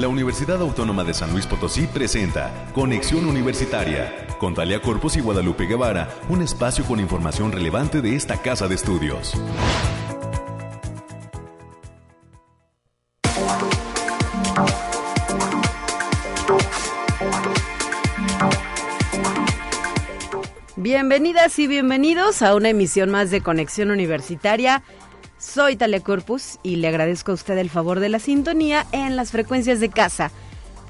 [0.00, 5.66] la Universidad Autónoma de San Luis Potosí presenta Conexión Universitaria con Talia Corpus y Guadalupe
[5.66, 9.34] Guevara, un espacio con información relevante de esta casa de estudios.
[20.76, 24.82] Bienvenidas y bienvenidos a una emisión más de Conexión Universitaria.
[25.40, 29.30] Soy Talia Corpus y le agradezco a usted el favor de la sintonía en las
[29.30, 30.30] frecuencias de casa.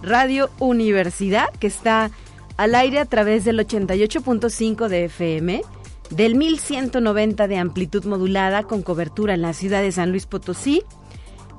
[0.03, 2.11] Radio Universidad, que está
[2.57, 5.63] al aire a través del 88.5 de FM,
[6.11, 10.83] del 1190 de amplitud modulada con cobertura en la ciudad de San Luis Potosí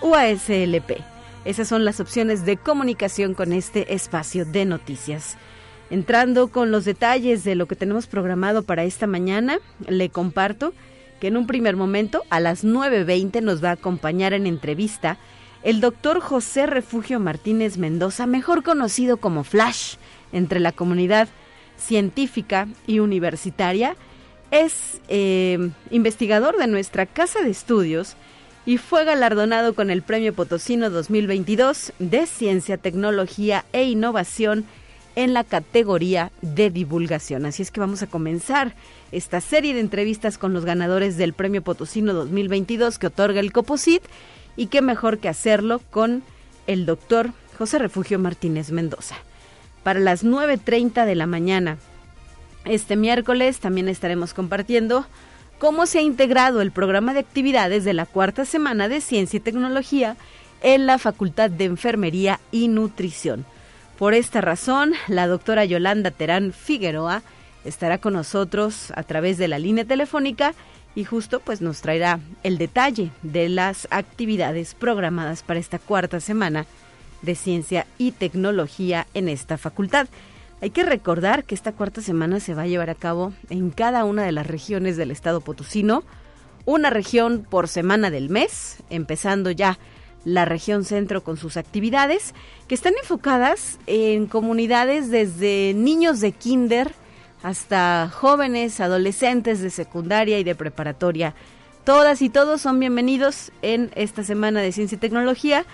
[0.00, 0.98] UASLP.
[1.44, 5.36] Esas son las opciones de comunicación con este espacio de noticias.
[5.90, 10.72] Entrando con los detalles de lo que tenemos programado para esta mañana, le comparto
[11.20, 15.18] que en un primer momento a las 9.20 nos va a acompañar en entrevista
[15.62, 19.96] el doctor José Refugio Martínez Mendoza, mejor conocido como Flash
[20.32, 21.28] entre la comunidad
[21.76, 23.96] científica y universitaria.
[24.50, 28.16] Es eh, investigador de nuestra casa de estudios
[28.68, 34.66] y fue galardonado con el Premio Potosino 2022 de Ciencia, Tecnología e Innovación
[35.16, 37.46] en la categoría de divulgación.
[37.46, 38.74] Así es que vamos a comenzar
[39.10, 44.02] esta serie de entrevistas con los ganadores del Premio Potosino 2022 que otorga el Coposit
[44.54, 46.22] y qué mejor que hacerlo con
[46.66, 49.16] el doctor José Refugio Martínez Mendoza.
[49.82, 51.78] Para las 9.30 de la mañana,
[52.66, 55.06] este miércoles también estaremos compartiendo
[55.58, 59.40] cómo se ha integrado el programa de actividades de la cuarta semana de Ciencia y
[59.40, 60.16] Tecnología
[60.62, 63.44] en la Facultad de Enfermería y Nutrición.
[63.98, 67.22] Por esta razón, la doctora Yolanda Terán Figueroa
[67.64, 70.54] estará con nosotros a través de la línea telefónica
[70.94, 76.66] y justo pues nos traerá el detalle de las actividades programadas para esta cuarta semana
[77.22, 80.08] de Ciencia y Tecnología en esta facultad.
[80.60, 84.04] Hay que recordar que esta cuarta semana se va a llevar a cabo en cada
[84.04, 86.02] una de las regiones del estado potosino,
[86.64, 89.78] una región por semana del mes, empezando ya
[90.24, 92.34] la región centro con sus actividades,
[92.66, 96.92] que están enfocadas en comunidades desde niños de kinder
[97.44, 101.34] hasta jóvenes, adolescentes de secundaria y de preparatoria.
[101.84, 105.64] Todas y todos son bienvenidos en esta semana de ciencia y tecnología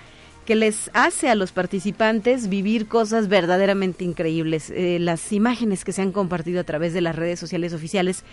[0.45, 4.71] que les hace a los participantes vivir cosas verdaderamente increíbles.
[4.71, 8.25] Eh, las imágenes que se han compartido a través de las redes sociales oficiales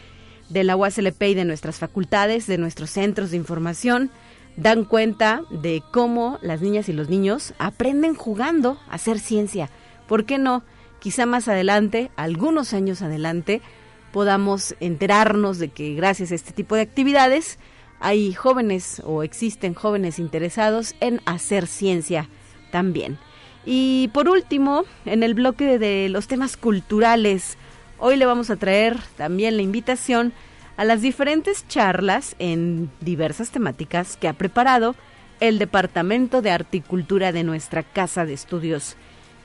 [0.49, 4.11] de la UASLP y de nuestras facultades, de nuestros centros de información,
[4.57, 9.69] dan cuenta de cómo las niñas y los niños aprenden jugando a hacer ciencia.
[10.07, 10.63] ¿Por qué no?
[10.99, 13.61] Quizá más adelante, algunos años adelante,
[14.11, 17.57] podamos enterarnos de que gracias a este tipo de actividades,
[18.01, 22.27] hay jóvenes o existen jóvenes interesados en hacer ciencia
[22.71, 23.17] también.
[23.65, 27.57] Y por último, en el bloque de los temas culturales,
[27.99, 30.33] hoy le vamos a traer también la invitación
[30.77, 34.95] a las diferentes charlas en diversas temáticas que ha preparado
[35.39, 38.95] el Departamento de Articultura de nuestra Casa de Estudios.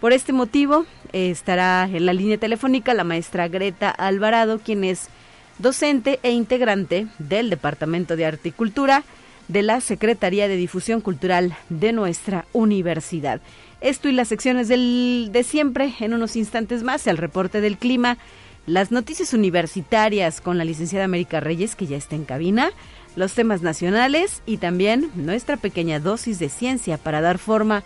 [0.01, 5.09] Por este motivo, estará en la línea telefónica la maestra Greta Alvarado, quien es
[5.59, 9.05] docente e integrante del Departamento de Articultura
[9.49, 13.41] de la Secretaría de Difusión Cultural de nuestra universidad.
[13.81, 18.19] Esto y las secciones del, de siempre en unos instantes más, el reporte del clima,
[18.67, 22.71] las noticias universitarias con la licenciada América Reyes, que ya está en cabina,
[23.15, 27.83] los temas nacionales y también nuestra pequeña dosis de ciencia para dar forma a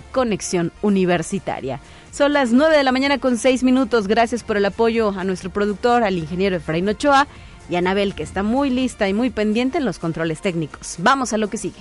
[0.00, 1.80] Conexión Universitaria.
[2.12, 4.06] Son las 9 de la mañana con 6 minutos.
[4.06, 7.26] Gracias por el apoyo a nuestro productor, al ingeniero Efraín Ochoa.
[7.70, 10.96] y Anabel, que está muy lista y muy pendiente en los controles técnicos.
[10.98, 11.80] Vamos a lo que sigue.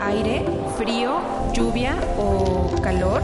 [0.00, 0.44] Aire,
[0.76, 1.20] frío,
[1.54, 3.22] lluvia o calor.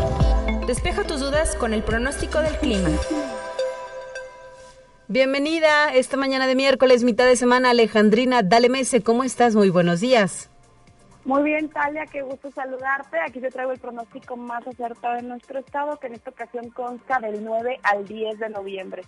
[0.67, 2.89] Despeja tus dudas con el pronóstico del clima.
[5.13, 9.03] Bienvenida esta mañana de miércoles, mitad de semana, Alejandrina Dale Mese.
[9.03, 9.55] ¿Cómo estás?
[9.55, 10.49] Muy buenos días.
[11.27, 13.19] Muy bien, Talia, qué gusto saludarte.
[13.21, 17.21] Aquí te traigo el pronóstico más acertado de nuestro estado, que en esta ocasión consta
[17.21, 19.03] del 9 al 10 de noviembre.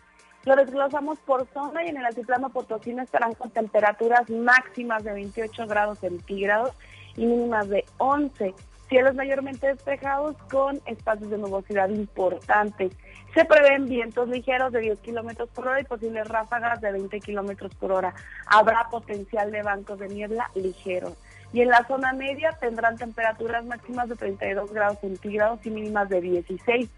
[0.45, 5.67] Lo desglosamos por zona y en el altiplano potosino estarán con temperaturas máximas de 28
[5.67, 6.73] grados centígrados
[7.17, 8.53] y mínimas de 11.
[8.91, 12.93] Cielos mayormente despejados con espacios de nubosidad importantes.
[13.35, 17.75] Se prevén vientos ligeros de 10 kilómetros por hora y posibles ráfagas de 20 kilómetros
[17.75, 18.15] por hora.
[18.47, 21.15] Habrá potencial de bancos de niebla ligeros
[21.53, 26.21] y en la zona media tendrán temperaturas máximas de 32 grados centígrados y mínimas de
[26.21, 26.89] 16.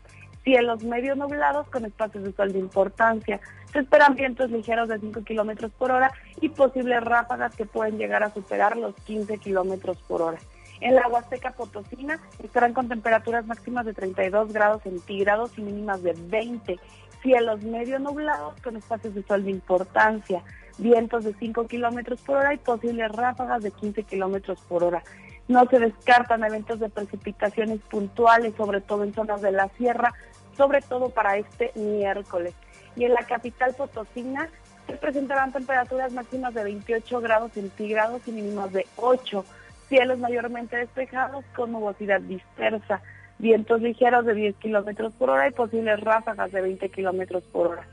[0.44, 3.40] Cielos medio nublados con espacios de sol de importancia.
[3.72, 8.22] Se esperan vientos ligeros de 5 kilómetros por hora y posibles ráfagas que pueden llegar
[8.22, 10.38] a superar los 15 kilómetros por hora.
[10.80, 16.12] En la Huasteca Potosina estarán con temperaturas máximas de 32 grados centígrados y mínimas de
[16.12, 16.78] 20.
[17.22, 20.42] Cielos medio nublados con espacios de sol de importancia
[20.78, 25.02] vientos de 5 kilómetros por hora y posibles ráfagas de 15 kilómetros por hora.
[25.48, 30.12] No se descartan eventos de precipitaciones puntuales, sobre todo en zonas de la sierra,
[30.56, 32.54] sobre todo para este miércoles.
[32.96, 34.48] Y en la capital potosina
[34.86, 39.44] se presentarán temperaturas máximas de 28 grados centígrados y mínimas de 8.
[39.88, 43.00] Cielos mayormente despejados con nubosidad dispersa,
[43.38, 47.86] vientos ligeros de 10 kilómetros por hora y posibles ráfagas de 20 kilómetros por hora.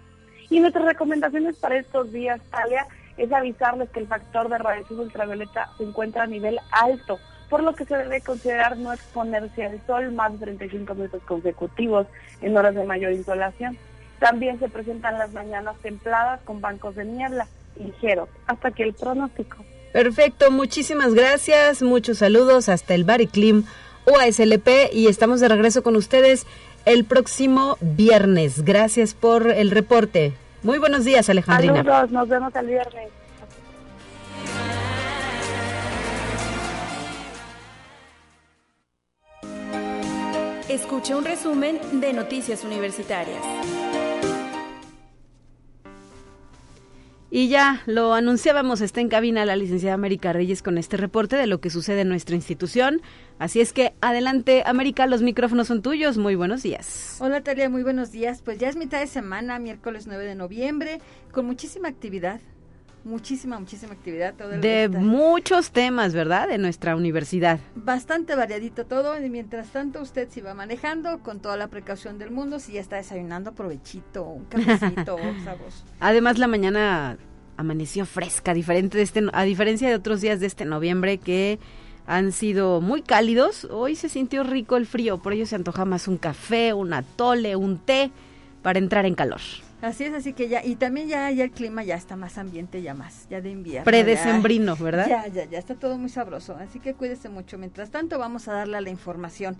[0.49, 2.87] Y nuestras recomendaciones para estos días, Talia,
[3.17, 7.19] es avisarles que el factor de radiación ultravioleta se encuentra a nivel alto,
[7.49, 12.07] por lo que se debe considerar no exponerse al sol más de 35 minutos consecutivos
[12.41, 13.77] en horas de mayor insolación.
[14.19, 18.29] También se presentan las mañanas templadas con bancos de niebla ligeros.
[18.47, 19.57] Hasta aquí el pronóstico.
[19.93, 23.63] Perfecto, muchísimas gracias, muchos saludos hasta el Bariclim
[24.07, 26.47] UASLP y estamos de regreso con ustedes
[26.85, 28.65] el próximo viernes.
[28.65, 30.33] Gracias por el reporte.
[30.63, 31.83] Muy buenos días, Alejandrina.
[31.83, 33.09] Saludos, nos vemos el viernes.
[40.69, 43.43] Escucha un resumen de Noticias Universitarias.
[47.35, 51.47] Y ya lo anunciábamos, está en cabina la licenciada América Reyes con este reporte de
[51.47, 53.01] lo que sucede en nuestra institución.
[53.39, 56.19] Así es que adelante, América, los micrófonos son tuyos.
[56.19, 57.17] Muy buenos días.
[57.19, 58.43] Hola, Talia, muy buenos días.
[58.43, 60.99] Pues ya es mitad de semana, miércoles 9 de noviembre,
[61.31, 62.39] con muchísima actividad.
[63.03, 64.33] Muchísima, muchísima actividad.
[64.35, 66.47] Todo de muchos temas, ¿verdad?
[66.47, 67.59] De nuestra universidad.
[67.75, 69.21] Bastante variadito todo.
[69.21, 72.59] Y mientras tanto, usted se va manejando con toda la precaución del mundo.
[72.59, 75.17] Si ya está desayunando, aprovechito, un cafecito.
[75.99, 77.17] Además, la mañana
[77.57, 81.59] amaneció fresca, diferente de este, a diferencia de otros días de este noviembre que
[82.07, 83.65] han sido muy cálidos.
[83.65, 87.55] Hoy se sintió rico el frío, por ello se antoja más un café, un atole,
[87.55, 88.11] un té
[88.61, 89.41] para entrar en calor.
[89.83, 92.81] Así es, así que ya, y también ya, ya el clima ya está más ambiente,
[92.81, 93.83] ya más, ya de invierno.
[93.83, 95.09] Predecembrino, ¿verdad?
[95.09, 97.57] Ya, ya, ya está todo muy sabroso, así que cuídese mucho.
[97.57, 99.57] Mientras tanto, vamos a darle la información.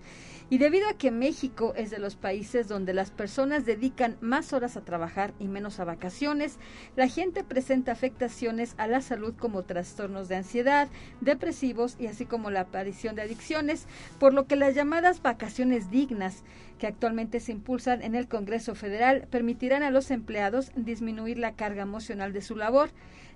[0.48, 4.78] Y debido a que México es de los países donde las personas dedican más horas
[4.78, 6.58] a trabajar y menos a vacaciones,
[6.96, 10.88] la gente presenta afectaciones a la salud como trastornos de ansiedad,
[11.20, 13.86] depresivos y así como la aparición de adicciones,
[14.18, 16.44] por lo que las llamadas vacaciones dignas
[16.78, 21.82] que actualmente se impulsan en el Congreso Federal permitirán a los empleados disminuir la carga
[21.82, 22.90] emocional de su labor.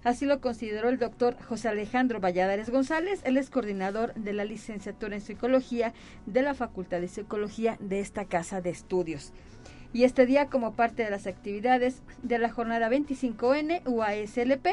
[0.04, 5.16] Así lo consideró el doctor José Alejandro Valladares González, él es coordinador de la licenciatura
[5.16, 5.92] en psicología
[6.26, 9.32] de la Facultad de Psicología de esta casa de estudios.
[9.92, 14.66] Y este día, como parte de las actividades de la jornada 25N UASLP,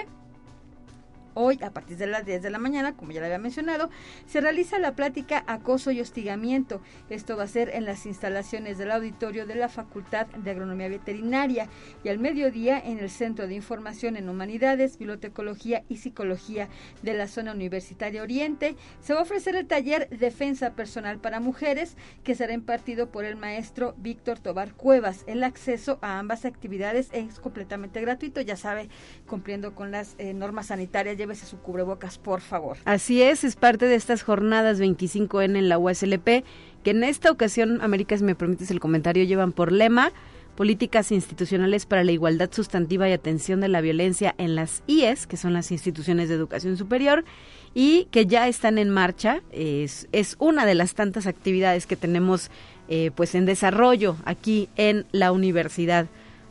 [1.38, 3.90] Hoy, a partir de las 10 de la mañana, como ya le había mencionado,
[4.26, 6.82] se realiza la plática Acoso y Hostigamiento.
[7.10, 11.68] Esto va a ser en las instalaciones del auditorio de la Facultad de Agronomía Veterinaria
[12.06, 16.70] y al mediodía en el Centro de Información en Humanidades, Bibliotecología y Psicología
[17.02, 18.78] de la Zona Universitaria Oriente.
[19.02, 23.36] Se va a ofrecer el taller Defensa Personal para Mujeres, que será impartido por el
[23.36, 25.26] maestro Víctor Tobar Cuevas.
[25.28, 28.88] El acceso a ambas actividades es completamente gratuito, ya sabe,
[29.28, 32.78] cumpliendo con las eh, normas sanitarias llévese su cubrebocas, por favor.
[32.86, 36.46] Así es, es parte de estas jornadas 25N en la USLP,
[36.84, 40.12] que en esta ocasión, América, si me permites el comentario, llevan por lema
[40.56, 45.36] políticas institucionales para la igualdad sustantiva y atención de la violencia en las IES, que
[45.36, 47.26] son las instituciones de educación superior,
[47.74, 49.42] y que ya están en marcha.
[49.52, 52.52] Es, es una de las tantas actividades que tenemos
[52.88, 56.06] eh, pues en desarrollo aquí en la Universidad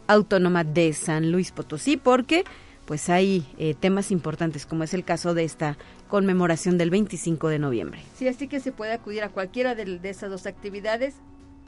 [0.08, 2.44] Autónoma de San Luis Potosí, porque
[2.84, 7.58] pues hay eh, temas importantes, como es el caso de esta conmemoración del 25 de
[7.58, 8.02] noviembre.
[8.14, 11.16] Sí, así que se puede acudir a cualquiera de, de esas dos actividades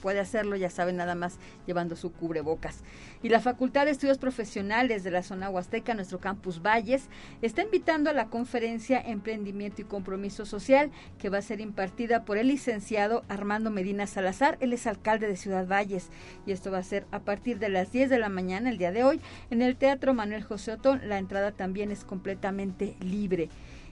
[0.01, 2.83] puede hacerlo, ya saben, nada más llevando su cubrebocas.
[3.23, 7.09] Y la Facultad de Estudios Profesionales de la zona Huasteca, nuestro campus Valles,
[7.43, 12.39] está invitando a la conferencia Emprendimiento y Compromiso Social, que va a ser impartida por
[12.39, 14.59] el licenciado Armando Medina Salazar.
[14.61, 16.11] Él es alcalde de Ciudad Valles
[16.47, 18.93] y esto va a ser a partir de las 10 de la mañana el día
[18.93, 21.01] de hoy en el Teatro Manuel José Otón.
[21.09, 23.49] La entrada también es completamente libre.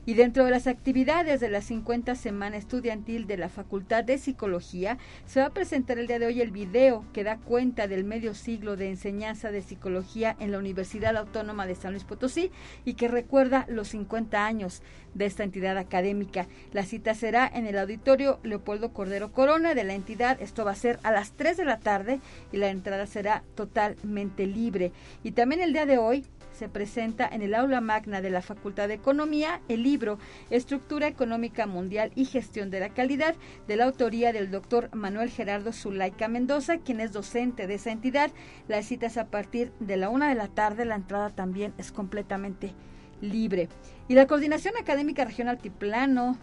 [0.06, 4.98] Y dentro de las actividades de la 50 Semana Estudiantil de la Facultad de Psicología,
[5.24, 8.34] se va a presentar el día de hoy el video que da cuenta del medio
[8.34, 12.50] siglo de enseñanza de psicología en la Universidad Autónoma de San Luis Potosí
[12.84, 14.82] y que recuerda los 50 años
[15.14, 16.48] de esta entidad académica.
[16.72, 20.40] La cita será en el auditorio Leopoldo Cordero Corona de la entidad.
[20.42, 22.20] Esto va a ser a las 3 de la tarde
[22.52, 24.92] y la entrada será totalmente libre.
[25.22, 28.88] Y también el día de hoy se presenta en el aula magna de la Facultad
[28.88, 30.18] de Economía el libro
[30.50, 33.34] Estructura Económica Mundial y Gestión de la Calidad,
[33.66, 38.30] de la autoría del doctor Manuel Gerardo Zulaika Mendoza, quien es docente de esa entidad.
[38.68, 41.92] La cita es a partir de la una de la tarde, la entrada también es
[41.92, 42.72] completamente
[43.20, 43.68] libre.
[44.08, 46.38] Y la Coordinación Académica Regional Altiplano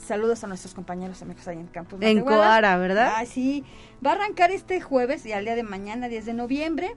[0.00, 2.00] Saludos a nuestros compañeros amigos ahí en Campus.
[2.02, 3.12] En Coara, ¿verdad?
[3.16, 3.64] Ah, sí.
[4.04, 6.96] Va a arrancar este jueves y al día de mañana, 10 de noviembre,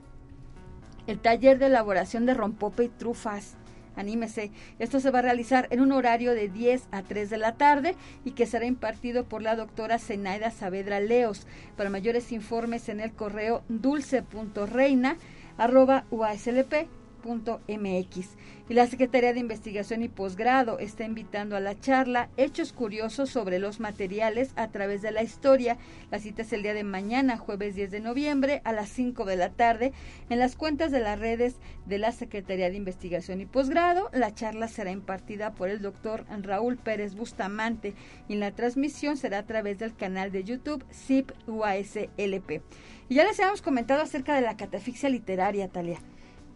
[1.06, 3.56] el taller de elaboración de rompope y trufas.
[3.94, 4.50] Anímese.
[4.78, 7.94] Esto se va a realizar en un horario de 10 a 3 de la tarde
[8.24, 11.46] y que será impartido por la doctora Zenaida Saavedra Leos.
[11.76, 15.16] Para mayores informes en el correo dulce.reina
[15.58, 16.04] arroba
[17.24, 18.36] mx
[18.68, 23.58] Y la Secretaría de Investigación y Posgrado está invitando a la charla Hechos Curiosos sobre
[23.58, 25.78] los materiales a través de la historia.
[26.10, 29.36] La cita es el día de mañana, jueves 10 de noviembre, a las 5 de
[29.36, 29.92] la tarde,
[30.30, 34.10] en las cuentas de las redes de la Secretaría de Investigación y Posgrado.
[34.12, 37.94] La charla será impartida por el doctor Raúl Pérez Bustamante
[38.28, 42.62] y la transmisión será a través del canal de YouTube CIP UASLP.
[43.08, 45.98] Y ya les habíamos comentado acerca de la catafixia literaria, Talia.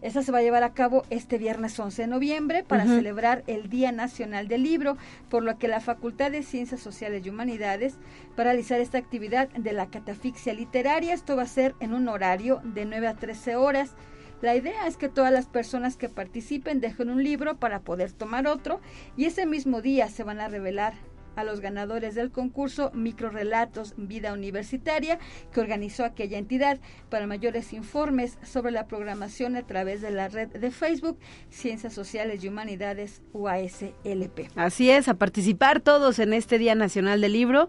[0.02, 3.70] Esta se va a llevar a cabo este viernes 11 de noviembre para celebrar el
[3.70, 4.98] Día Nacional del Libro,
[5.30, 7.94] por lo que la Facultad de Ciencias Sociales y Humanidades
[8.38, 11.14] va a realizar esta actividad de la catafixia literaria.
[11.14, 13.94] Esto va a ser en un horario de 9 a 13 horas.
[14.42, 18.46] La idea es que todas las personas que participen dejen un libro para poder tomar
[18.46, 18.80] otro
[19.16, 20.92] y ese mismo día se van a revelar
[21.36, 25.18] a los ganadores del concurso Microrelatos Vida Universitaria
[25.52, 26.78] que organizó aquella entidad.
[27.10, 31.18] Para mayores informes sobre la programación a través de la red de Facebook
[31.50, 34.50] Ciencias Sociales y Humanidades UASLP.
[34.56, 37.68] Así es, a participar todos en este Día Nacional del Libro.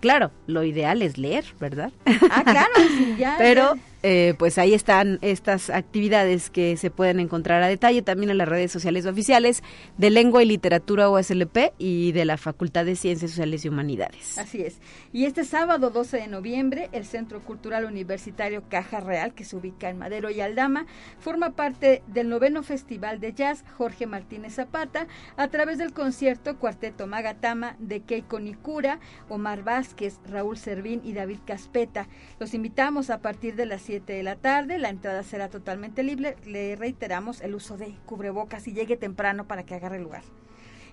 [0.00, 1.92] Claro, lo ideal es leer, ¿verdad?
[2.30, 3.36] Ah, claro, sí, ya.
[3.38, 3.74] Pero
[4.06, 8.46] eh, pues ahí están estas actividades que se pueden encontrar a detalle también en las
[8.46, 9.62] redes sociales oficiales
[9.96, 14.36] de Lengua y Literatura USLP y de la Facultad de Ciencias Sociales y Humanidades.
[14.36, 14.78] Así es.
[15.14, 19.88] Y este sábado 12 de noviembre, el Centro Cultural Universitario Caja Real, que se ubica
[19.88, 20.84] en Madero y Aldama,
[21.18, 25.06] forma parte del noveno Festival de Jazz Jorge Martínez Zapata
[25.38, 31.38] a través del concierto Cuarteto Magatama de Keiko Nikura, Omar Vázquez, Raúl Servín y David
[31.46, 32.06] Caspeta.
[32.38, 34.78] Los invitamos a partir de las de la tarde.
[34.78, 36.36] La entrada será totalmente libre.
[36.44, 40.22] Le reiteramos el uso de cubrebocas y llegue temprano para que agarre lugar.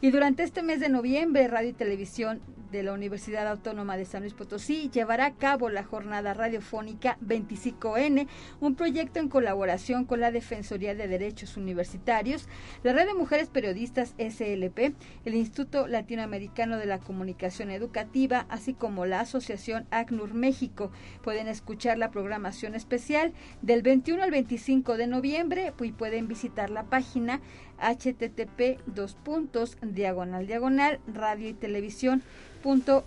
[0.03, 2.41] Y durante este mes de noviembre, Radio y Televisión
[2.72, 8.27] de la Universidad Autónoma de San Luis Potosí llevará a cabo la jornada radiofónica 25N,
[8.62, 12.48] un proyecto en colaboración con la Defensoría de Derechos Universitarios,
[12.84, 19.05] la Red de Mujeres Periodistas SLP, el Instituto Latinoamericano de la Comunicación Educativa, así como
[19.05, 20.91] la Asociación ACNUR México.
[21.22, 26.86] Pueden escuchar la programación especial del 21 al 25 de noviembre y pueden visitar la
[26.86, 27.41] página
[27.81, 32.21] http dos puntos diagonal diagonal radio y televisión
[32.61, 33.03] punto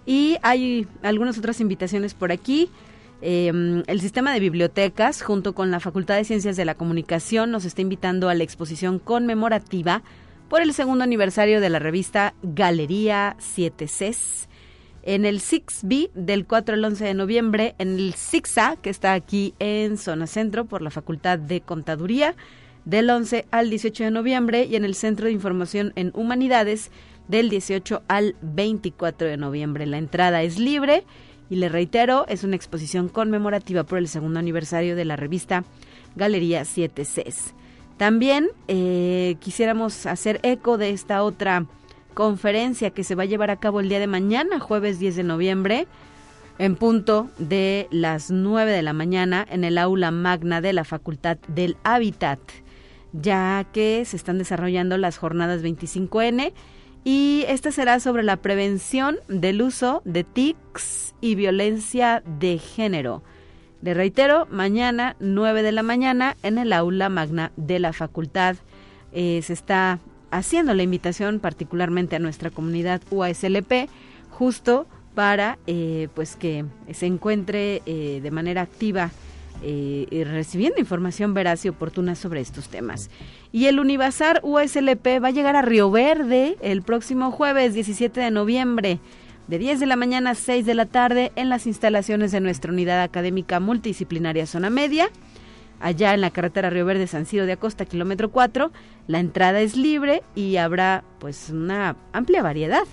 [0.06, 2.68] Y hay algunas otras invitaciones por aquí.
[3.20, 7.64] Em, el sistema de bibliotecas, junto con la Facultad de Ciencias de la Comunicación, nos
[7.64, 10.02] está invitando a la exposición conmemorativa
[10.48, 14.48] por el segundo aniversario de la revista Galería 7 Cs
[15.02, 19.54] en el 6B del 4 al 11 de noviembre, en el 6A, que está aquí
[19.58, 22.34] en Zona Centro por la Facultad de Contaduría,
[22.84, 26.90] del 11 al 18 de noviembre, y en el Centro de Información en Humanidades,
[27.28, 29.86] del 18 al 24 de noviembre.
[29.86, 31.04] La entrada es libre
[31.50, 35.64] y le reitero, es una exposición conmemorativa por el segundo aniversario de la revista
[36.16, 37.54] Galería 7 Cs.
[37.96, 41.66] También eh, quisiéramos hacer eco de esta otra
[42.14, 45.22] conferencia que se va a llevar a cabo el día de mañana, jueves 10 de
[45.22, 45.86] noviembre,
[46.58, 51.38] en punto de las 9 de la mañana en el aula magna de la Facultad
[51.48, 52.40] del Hábitat,
[53.12, 56.52] ya que se están desarrollando las jornadas 25N
[57.04, 63.22] y esta será sobre la prevención del uso de TICs y violencia de género.
[63.82, 68.56] Le reitero, mañana 9 de la mañana en el aula magna de la facultad
[69.12, 69.98] eh, se está
[70.30, 73.88] haciendo la invitación particularmente a nuestra comunidad UASLP
[74.30, 79.10] justo para eh, pues que se encuentre eh, de manera activa
[79.64, 83.10] eh, recibiendo información veraz y oportuna sobre estos temas.
[83.52, 88.30] Y el Univazar USLP va a llegar a Río Verde el próximo jueves 17 de
[88.30, 88.98] noviembre
[89.46, 92.72] de 10 de la mañana a 6 de la tarde en las instalaciones de nuestra
[92.72, 95.10] unidad académica multidisciplinaria Zona Media
[95.80, 98.72] allá en la carretera Río Verde San Ciro de Acosta, kilómetro 4.
[99.08, 102.84] La entrada es libre y habrá pues una amplia variedad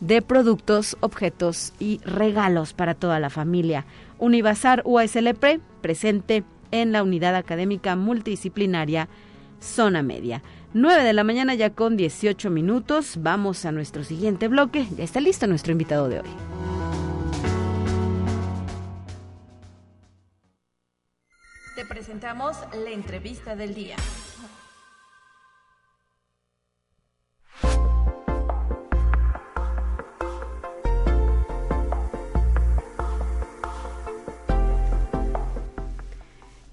[0.00, 3.84] de productos, objetos y regalos para toda la familia.
[4.18, 9.08] Univazar UASLP presente en la unidad académica multidisciplinaria
[9.60, 10.42] Zona Media.
[10.74, 13.14] 9 de la mañana ya con 18 minutos.
[13.18, 14.86] Vamos a nuestro siguiente bloque.
[14.96, 16.28] Ya está listo nuestro invitado de hoy.
[21.74, 23.96] Te presentamos la entrevista del día.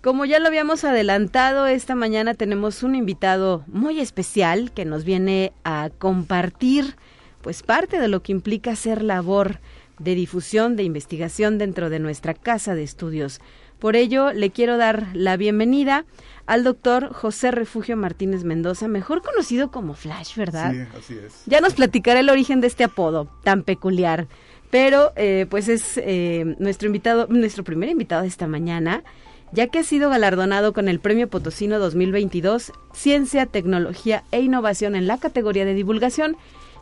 [0.05, 5.51] Como ya lo habíamos adelantado, esta mañana tenemos un invitado muy especial que nos viene
[5.63, 6.95] a compartir
[7.41, 9.61] pues parte de lo que implica hacer labor
[9.97, 13.41] de difusión, de investigación dentro de nuestra casa de estudios.
[13.79, 16.05] Por ello, le quiero dar la bienvenida
[16.45, 20.71] al doctor José Refugio Martínez Mendoza, mejor conocido como Flash, ¿verdad?
[20.71, 21.41] Sí, así es.
[21.47, 24.27] Ya nos platicará el origen de este apodo tan peculiar,
[24.69, 29.03] pero eh, pues es eh, nuestro invitado, nuestro primer invitado de esta mañana,
[29.51, 35.07] ya que ha sido galardonado con el Premio Potosino 2022 Ciencia, Tecnología e Innovación en
[35.07, 36.37] la categoría de divulgación,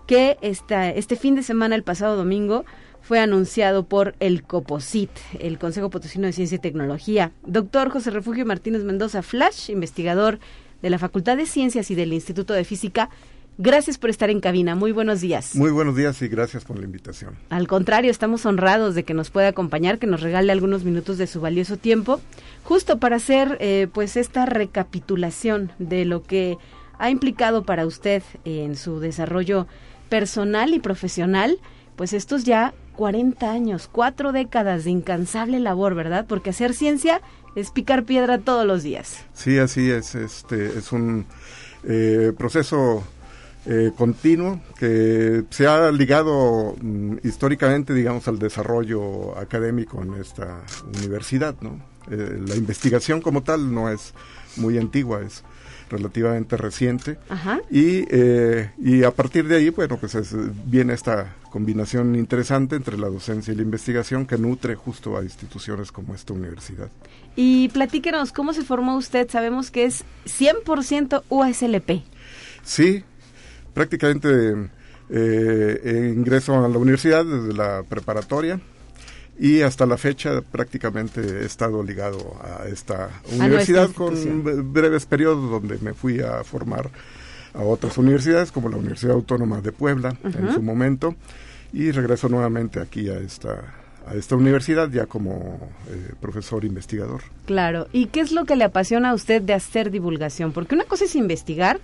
[0.08, 2.65] que este fin de semana, el pasado domingo,
[3.02, 7.32] fue anunciado por el COPOSIT, el Consejo Potosino de Ciencia y Tecnología.
[7.45, 10.39] Doctor José Refugio Martínez Mendoza Flash, investigador
[10.82, 13.10] de la Facultad de Ciencias y del Instituto de Física.
[13.57, 14.75] Gracias por estar en cabina.
[14.75, 15.55] Muy buenos días.
[15.55, 17.35] Muy buenos días y gracias por la invitación.
[17.49, 21.27] Al contrario, estamos honrados de que nos pueda acompañar, que nos regale algunos minutos de
[21.27, 22.19] su valioso tiempo,
[22.63, 26.57] justo para hacer eh, pues esta recapitulación de lo que
[26.97, 29.67] ha implicado para usted en su desarrollo
[30.09, 31.59] personal y profesional,
[31.95, 36.25] pues estos ya 40 años, cuatro décadas de incansable labor, ¿verdad?
[36.27, 37.21] Porque hacer ciencia
[37.55, 39.23] es picar piedra todos los días.
[39.33, 40.15] Sí, así es.
[40.15, 41.25] Este es un
[41.83, 43.03] eh, proceso
[43.65, 50.62] eh, continuo que se ha ligado mm, históricamente, digamos, al desarrollo académico en esta
[50.97, 51.80] universidad, ¿no?
[52.12, 54.13] Eh, la investigación como tal no es
[54.58, 55.43] muy antigua, es
[55.89, 57.17] relativamente reciente.
[57.69, 60.17] Y, eh, y a partir de ahí, bueno, pues
[60.65, 65.91] viene esta combinación interesante entre la docencia y la investigación que nutre justo a instituciones
[65.91, 66.89] como esta universidad.
[67.36, 69.30] Y platíquenos, ¿cómo se formó usted?
[69.30, 72.04] Sabemos que es 100% USLP.
[72.63, 73.04] Sí,
[73.73, 74.69] prácticamente
[75.09, 78.59] eh, ingreso a la universidad desde la preparatoria
[79.39, 84.13] y hasta la fecha prácticamente he estado ligado a esta universidad con
[84.71, 86.89] breves periodos donde me fui a formar
[87.53, 91.15] a otras universidades como la Universidad Autónoma de Puebla en su momento
[91.71, 97.21] y regreso nuevamente aquí a esta a esta universidad ya como eh, profesor investigador.
[97.45, 100.51] Claro, ¿y qué es lo que le apasiona a usted de hacer divulgación?
[100.51, 101.79] Porque una cosa es investigar,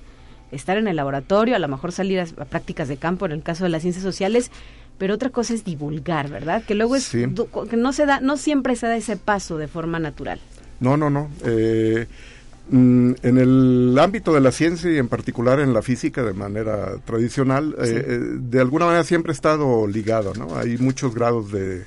[0.51, 3.63] estar en el laboratorio, a lo mejor salir a prácticas de campo en el caso
[3.63, 4.51] de las ciencias sociales,
[4.97, 6.63] pero otra cosa es divulgar, ¿verdad?
[6.63, 7.07] Que luego es
[7.69, 10.39] que no se da, no siempre se da ese paso de forma natural.
[10.79, 11.29] No, no, no.
[11.45, 12.07] Eh,
[12.69, 16.97] mm, en el ámbito de la ciencia y en particular en la física de manera
[17.05, 20.57] tradicional, eh, eh, de alguna manera siempre ha estado ligado, ¿no?
[20.57, 21.83] Hay muchos grados de,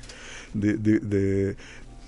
[0.53, 1.55] de, de- de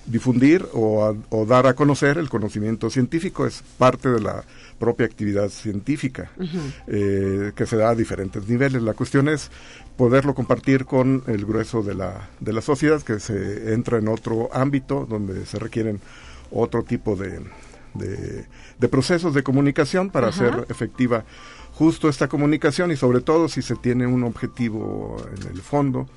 [0.08, 4.44] difundir o, a- o dar a conocer el conocimiento científico, es parte de la
[4.80, 6.32] propia actividad científica
[6.88, 8.82] eh, que se da a diferentes niveles.
[8.82, 9.52] La cuestión es
[9.98, 14.50] poderlo compartir con el grueso de la, de la sociedad, que se entra en otro
[14.54, 16.00] ámbito donde se requieren
[16.52, 17.40] otro tipo de,
[17.94, 18.46] de,
[18.78, 21.26] de procesos de comunicación para hacer efectiva
[21.74, 26.08] justo esta comunicación y sobre todo si se tiene un objetivo en el fondo,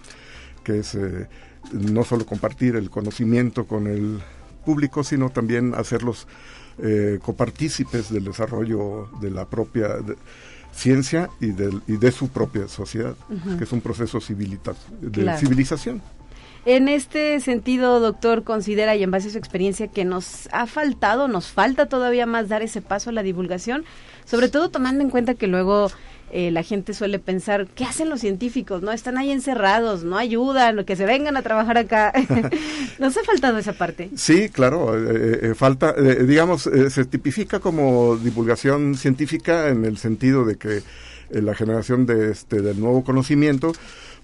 [0.63, 1.29] que es eh,
[1.73, 4.21] no solo compartir el conocimiento con el
[4.65, 6.27] público, sino también hacerlos
[6.83, 10.17] eh, copartícipes del desarrollo de la propia de-
[10.73, 13.15] ciencia y, del, y de su propia sociedad,
[13.59, 15.39] que es un proceso civilita- de Claro.
[15.39, 16.01] civilización.
[16.65, 21.27] En este sentido, doctor, considera y en base a su experiencia que nos ha faltado,
[21.27, 23.85] nos falta todavía más dar ese paso a la divulgación,
[24.25, 25.91] sobre todo tomando en cuenta que luego
[26.33, 28.83] eh, la gente suele pensar, ¿qué hacen los científicos?
[28.83, 32.13] No están ahí encerrados, no ayudan, que se vengan a trabajar acá.
[32.99, 34.11] nos ha faltado esa parte.
[34.17, 39.99] Sí, claro, eh, eh, falta, eh, digamos, eh, se tipifica como divulgación científica en el
[39.99, 40.83] sentido de que
[41.31, 43.73] eh, la generación de este del nuevo conocimiento,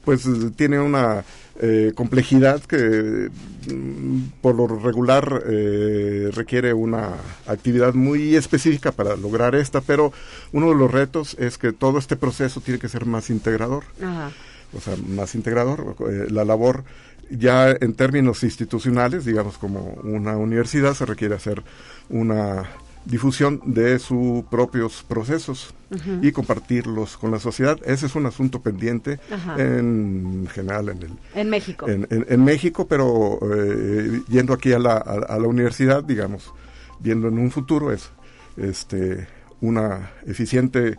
[0.05, 1.25] pues eh, tiene una
[1.61, 3.31] eh, complejidad que
[3.73, 7.11] mm, por lo regular eh, requiere una
[7.47, 10.13] actividad muy específica para lograr esta, pero
[10.53, 14.33] uno de los retos es que todo este proceso tiene que ser más integrador Ajá.
[14.77, 15.95] o sea, más integrador.
[16.11, 16.83] Eh, la labor
[17.31, 21.63] ya en términos institucionales, digamos como una universidad, se requiere hacer
[22.09, 22.65] una
[23.05, 25.75] difusión de sus propios procesos
[26.23, 27.79] y compartirlos con la sociedad.
[27.85, 29.55] Ese es un asunto pendiente Ajá.
[29.63, 31.89] en general en el, En México.
[31.89, 36.53] en, en- en México, pero eh, yendo aquí a la, a, a la universidad, digamos,
[36.99, 38.11] viendo en un futuro es
[38.57, 39.27] este
[39.61, 40.99] una eficiente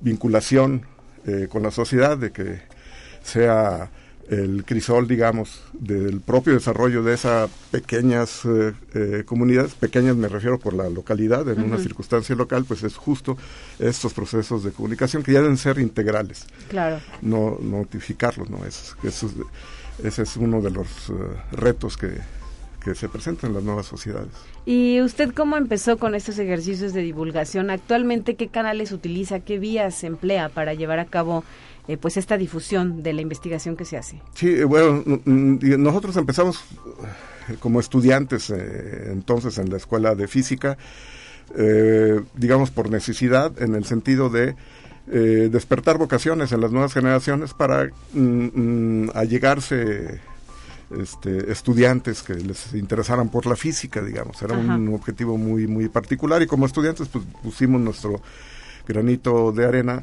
[0.00, 0.82] vinculación
[1.26, 2.60] eh, con la sociedad, de que
[3.22, 3.90] sea
[4.28, 10.58] el crisol, digamos, del propio desarrollo de esas pequeñas eh, eh, comunidades, pequeñas me refiero
[10.58, 13.36] por la localidad, en una circunstancia local, pues es justo
[13.78, 16.98] estos procesos de comunicación que ya deben ser integrales Claro.
[17.22, 18.64] no notificarlos, ¿no?
[18.64, 21.12] Es, eso es- ese es uno de los eh,
[21.52, 22.10] retos que,
[22.84, 24.28] que se presentan en las nuevas sociedades.
[24.66, 27.70] ¿Y usted cómo empezó con estos ejercicios de divulgación?
[27.70, 31.44] Actualmente, ¿qué canales utiliza, qué vías emplea para llevar a cabo
[31.88, 34.20] eh, pues esta difusión de la investigación que se hace?
[34.34, 36.64] Sí, eh, bueno, nosotros empezamos
[37.48, 40.76] eh, como estudiantes eh, entonces en la escuela de física,
[41.56, 44.56] eh, digamos por necesidad, en el sentido de
[45.08, 50.20] eh, despertar vocaciones en las nuevas generaciones para mm, mm, allegarse
[50.90, 54.42] este, estudiantes que les interesaran por la física, digamos.
[54.42, 54.74] Era Ajá.
[54.74, 58.20] un objetivo muy, muy particular y como estudiantes pues, pusimos nuestro
[58.86, 60.02] granito de arena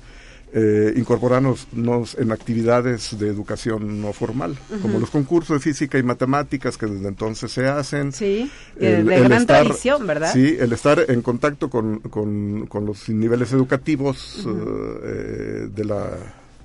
[0.53, 6.03] eh, incorporarnos nos en actividades de educación no formal, como los concursos de física y
[6.03, 8.11] matemáticas que desde entonces se hacen.
[8.11, 10.31] Sí, que de gran tradición, ¿verdad?
[10.31, 16.09] Sí, el estar en contacto con, con, con los niveles educativos eh, de la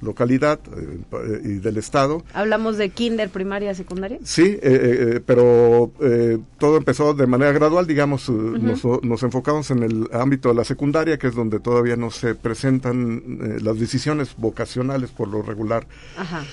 [0.01, 2.23] localidad eh, y del Estado.
[2.35, 4.19] Hablamos de kinder, primaria, secundaria.
[4.25, 5.93] Sí, eh, eh, pero
[6.59, 11.19] todo empezó de manera gradual, digamos, nos, nos enfocamos en el ámbito de la secundaria,
[11.19, 16.45] que es donde todavía no se presentan las decisiones vocacionales por lo regular, Ajá.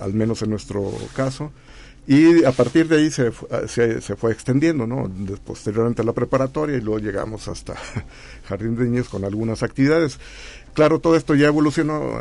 [0.00, 1.52] al menos en nuestro caso.
[2.06, 5.08] Y a partir de ahí se, ah, se, se fue extendiendo, ¿no?
[5.08, 7.76] De- posteriormente a la preparatoria y luego llegamos hasta
[8.46, 10.18] Jardín de Niños con algunas actividades.
[10.74, 12.18] Claro, todo esto ya evolucionó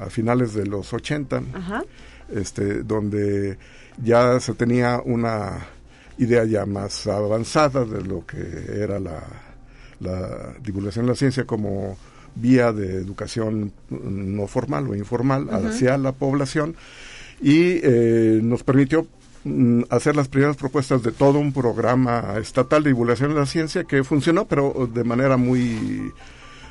[0.00, 1.84] a finales de los 80 Ajá.
[2.32, 3.58] este, donde
[4.02, 5.66] ya se tenía una
[6.18, 8.38] idea ya más avanzada de lo que
[8.72, 9.22] era la,
[10.00, 11.96] la divulgación de la ciencia como
[12.34, 16.76] vía de educación mm, no formal o informal hacia la población
[17.40, 19.06] y eh, nos permitió
[19.44, 23.84] mm, hacer las primeras propuestas de todo un programa estatal de divulgación de la ciencia
[23.84, 26.12] que funcionó pero de manera muy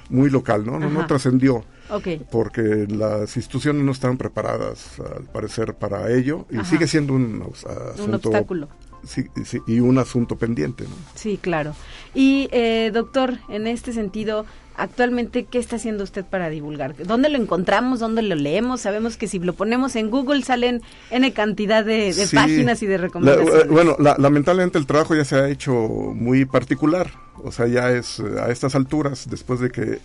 [0.09, 0.79] muy local, ¿no?
[0.79, 2.07] No, trascendió Ok.
[2.31, 6.65] porque las instituciones no estaban preparadas, al parecer, para ello, y Ajá.
[6.65, 8.03] sigue siendo un asunto...
[8.03, 8.67] Un obstáculo.
[9.05, 10.95] sí, sí, y un asunto pendiente, ¿no?
[11.15, 11.73] Sí, claro.
[12.13, 16.95] Y, eh, doctor, en este sentido, actualmente, ¿qué está haciendo usted para divulgar?
[17.05, 17.99] ¿Dónde lo encontramos?
[17.99, 18.81] ¿Dónde lo leemos?
[18.81, 22.35] Sabemos que si lo ponemos en Google salen N cantidad de, de Sí.
[22.35, 23.63] páginas y de La- recomendaciones.
[23.65, 27.09] eh, bueno, la- lamentablemente el trabajo ya se ha hecho muy particular,
[27.43, 29.99] o sea, ya es eh, a estas alturas, después de que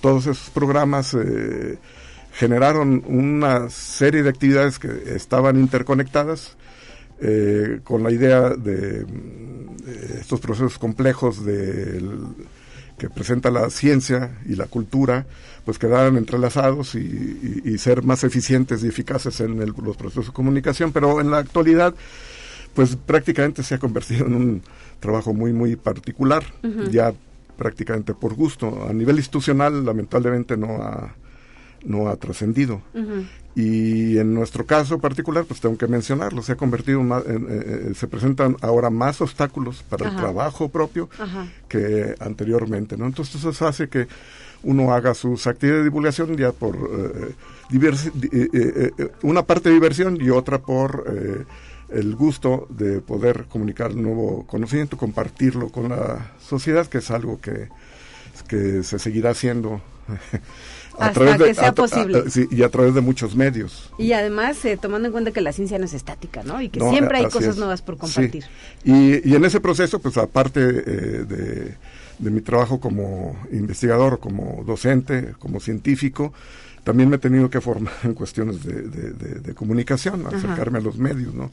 [0.00, 1.78] todos esos programas eh,
[2.32, 6.56] generaron una serie de actividades que estaban interconectadas,
[7.20, 9.06] eh, con la idea de,
[10.18, 11.40] estos procesos complejos
[12.98, 15.26] que presenta la ciencia y la cultura,
[15.64, 21.20] pues quedaran entrelazados y, ser más eficientes y eficaces en los procesos de comunicación, pero
[21.20, 21.94] en la actualidad,
[22.74, 24.62] pues prácticamente se ha convertido en un
[25.02, 26.42] trabajo muy, muy particular,
[26.90, 27.12] ya
[27.58, 28.86] prácticamente por gusto.
[28.88, 31.14] A nivel institucional, lamentablemente, no ha,
[31.84, 32.80] no ha trascendido.
[33.54, 37.48] Y en nuestro caso particular, pues tengo que mencionarlo, se ha convertido más, en, eh,
[37.50, 41.10] eh, se presentan ahora más obstáculos para el trabajo propio
[41.68, 43.04] que anteriormente, ¿no?
[43.04, 44.08] Entonces eso hace que
[44.62, 46.76] uno haga sus actividades de divulgación ya por
[47.72, 51.04] eh, una parte de diversión y otra por
[51.94, 57.68] el gusto de poder comunicar nuevo conocimiento, compartirlo con la sociedad, que es algo que,
[58.48, 59.80] que se seguirá haciendo.
[60.98, 62.24] a Hasta través de, que sea posible.
[62.50, 63.90] y a través de muchos medios.
[63.98, 66.60] Y además, eh, tomando en cuenta que la ciencia no es estática, ¿no?
[66.60, 68.44] Y que siempre hay cosas nuevas por compartir.
[68.84, 71.74] Y, y, en ese proceso, pues aparte eh, de,
[72.18, 76.32] de, mi trabajo como investigador, como docente, como científico,
[76.84, 81.32] también me he tenido que formar en cuestiones de, de comunicación, acercarme a los medios,
[81.34, 81.50] ¿no?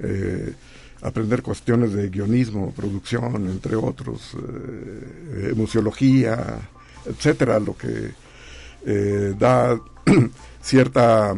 [0.00, 0.54] Eh,
[1.02, 6.58] aprender cuestiones de guionismo, producción, entre otros, eh, museología,
[7.06, 8.10] etcétera, lo que
[8.86, 9.78] eh, da
[10.62, 11.34] cierta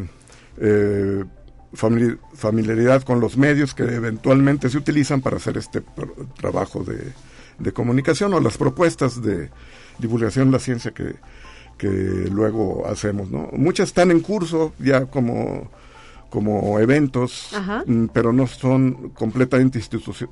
[0.58, 1.24] eh,
[1.72, 5.82] familiaridad con los medios que eventualmente se utilizan para hacer este
[6.36, 7.12] trabajo de,
[7.58, 9.50] de, comunicación o las propuestas de
[9.98, 11.14] divulgación de la ciencia que,
[11.78, 13.30] que luego hacemos.
[13.30, 13.50] ¿no?
[13.52, 15.70] Muchas están en curso ya como
[16.30, 17.50] como eventos,
[17.86, 19.80] mm, pero no son completamente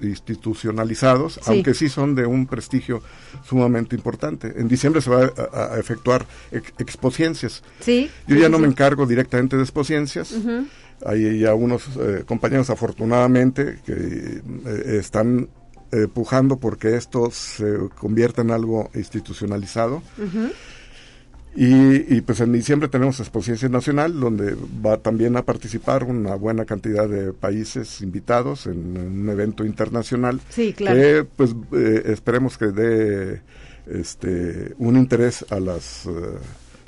[0.00, 3.02] institucionalizados, aunque sí son de un prestigio
[3.44, 4.54] sumamente importante.
[4.56, 6.24] En diciembre se va a, efectuar
[6.78, 7.62] expociencias.
[7.80, 10.34] Sí, Yo ya no me encargo directamente de expociencias.
[11.04, 15.48] Hay ya unos eh, compañeros, afortunadamente, que eh, están
[15.92, 20.02] eh, pujando porque esto se convierta en algo institucionalizado.
[21.54, 27.08] Y, pues en diciembre tenemos Exposición Nacional, donde va también a participar una buena cantidad
[27.08, 30.40] de países invitados en, un evento internacional.
[30.50, 30.96] Sí, claro.
[30.96, 33.42] Que pues eh, esperemos que dé
[33.86, 36.10] este, un interés a las eh,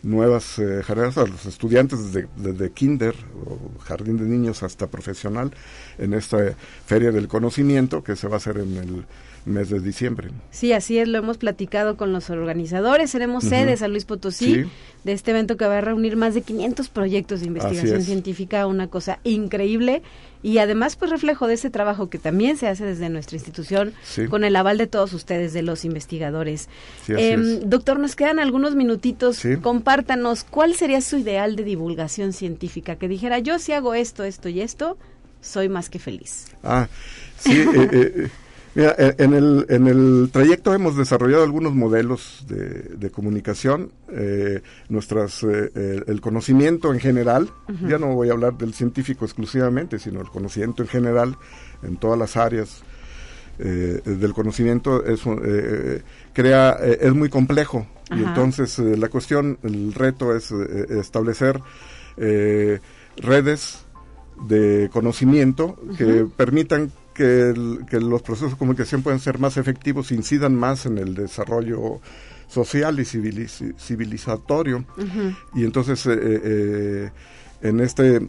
[0.02, 3.14] nuevas eh, generaciones, a los estudiantes desde, desde kinder
[3.46, 5.52] o jardín de niños hasta profesional
[5.98, 6.38] en esta
[6.86, 9.04] feria del conocimiento que se va a hacer en el
[9.44, 10.30] mes de diciembre.
[10.50, 14.64] Sí, así es, lo hemos platicado con los organizadores, seremos sedes a Luis Potosí
[15.04, 18.88] de este evento que va a reunir más de 500 proyectos de investigación científica, una
[18.88, 20.02] cosa increíble
[20.42, 23.92] y además pues reflejo de ese trabajo que también se hace desde nuestra institución
[24.28, 26.68] con el aval de todos ustedes, de los investigadores.
[27.08, 33.08] Em, doctor, nos quedan algunos minutitos, compártanos cuál sería su ideal de divulgación científica, que
[33.08, 34.96] dijera yo si hago esto, esto y esto,
[35.40, 36.46] soy más que feliz.
[36.62, 36.88] Ah,
[37.38, 37.52] sí.
[37.52, 38.30] eh, eh
[38.74, 46.04] Mira, en el, en el trayecto hemos desarrollado algunos modelos de, comunicación, eh, nuestras, eh,
[46.06, 47.50] el, conocimiento en general,
[47.88, 51.36] ya no voy a hablar del científico exclusivamente, sino el conocimiento en general
[51.82, 52.82] en todas las áreas
[53.58, 55.22] eh, del conocimiento es,
[56.32, 57.86] crea, es muy complejo.
[58.12, 61.60] Y entonces la cuestión, el reto es establecer
[63.16, 63.84] redes
[64.48, 67.52] de conocimiento que permitan que,
[68.00, 72.00] los procesos de comunicación pueden ser más efectivos, incidan más en el desarrollo
[72.48, 74.84] social y civilizatorio.
[75.54, 77.10] Y entonces, eh, eh,
[77.62, 78.28] en este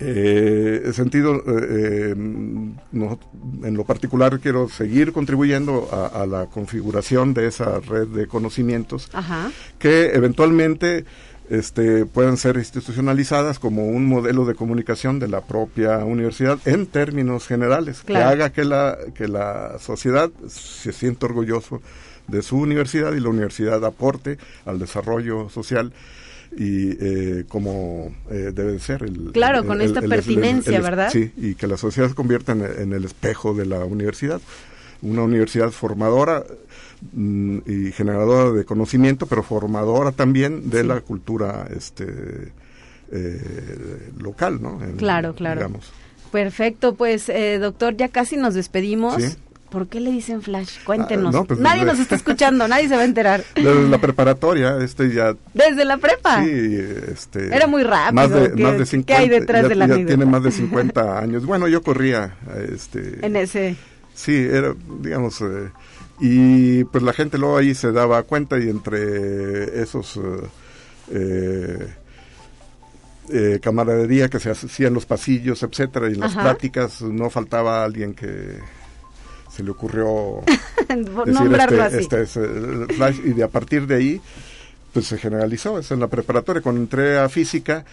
[0.00, 8.26] eh, sentido, en lo particular quiero seguir contribuyendo a, la configuración de esa red de
[8.26, 9.10] conocimientos
[9.78, 11.04] que eventualmente
[11.52, 17.46] este, puedan ser institucionalizadas como un modelo de comunicación de la propia universidad en términos
[17.46, 21.82] generales, que haga que la, que la sociedad se sienta orgulloso
[22.26, 25.92] de su universidad y la universidad aporte al desarrollo social
[26.56, 29.02] y eh, como eh, debe ser.
[29.02, 31.10] El, claro, con esta pertinencia, ¿verdad?
[31.12, 34.40] Sí, y que la sociedad se convierta en, el espejo de la universidad.
[35.02, 36.44] Una universidad formadora
[37.10, 42.52] Mm, y generadora de conocimiento, pero formadora también de la cultura este
[43.10, 44.78] eh, local, ¿no?
[44.96, 45.70] claro, claro.
[46.30, 49.36] Perfecto, pues eh, doctor, ya casi nos despedimos.
[49.68, 50.78] ¿Por qué le dicen flash?
[50.84, 51.34] Cuéntenos.
[51.34, 53.42] Ah, pues, nadie nos está escuchando, nadie se va a enterar.
[53.54, 55.34] Desde la preparatoria, este ya.
[55.54, 56.44] ¿Desde la prepa?
[56.44, 56.78] Sí,
[57.10, 57.54] este.
[57.54, 58.12] Era muy rápido.
[58.12, 59.06] Más de, más de 50.
[59.06, 61.46] ¿Qué hay detrás de la ya tiene más de 50 años.
[61.46, 62.36] Bueno, yo corría,
[62.70, 63.24] este.
[63.24, 63.76] En ese.
[64.14, 65.70] Sí, era, digamos, eh,
[66.24, 70.20] y pues la gente luego ahí se daba cuenta y entre esos
[71.10, 71.92] eh,
[73.28, 77.82] eh, camaradería que se hacía en los pasillos, etcétera, y en las pláticas no faltaba
[77.82, 78.60] alguien que
[79.50, 80.42] se le ocurrió
[80.88, 84.20] decir este, este, es el flash y de a partir de ahí
[84.92, 86.62] pues se generalizó, es en la preparatoria.
[86.62, 87.84] Cuando entré a física,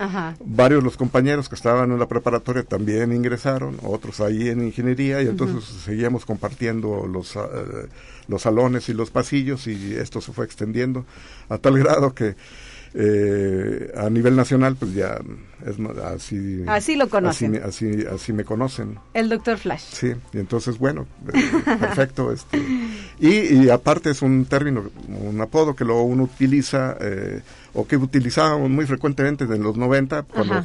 [0.43, 5.21] varios de los compañeros que estaban en la preparatoria también ingresaron, otros ahí en ingeniería,
[5.21, 7.39] y entonces seguíamos compartiendo los, eh,
[8.27, 11.05] los salones y los pasillos, y esto se fue extendiendo
[11.47, 12.35] a tal grado que
[12.93, 15.19] eh, a nivel nacional, pues ya
[15.65, 16.63] es así.
[16.67, 17.61] Así lo conocen.
[17.63, 18.97] Así, así, me conocen.
[19.13, 19.83] El doctor Flash.
[19.91, 22.31] Sí, y entonces, bueno, eh, perfecto.
[22.39, 22.59] Este,
[23.19, 27.41] y, aparte es un término, un apodo que luego uno utiliza, eh,
[27.73, 30.63] o que utilizábamos muy frecuentemente en los 90, cuando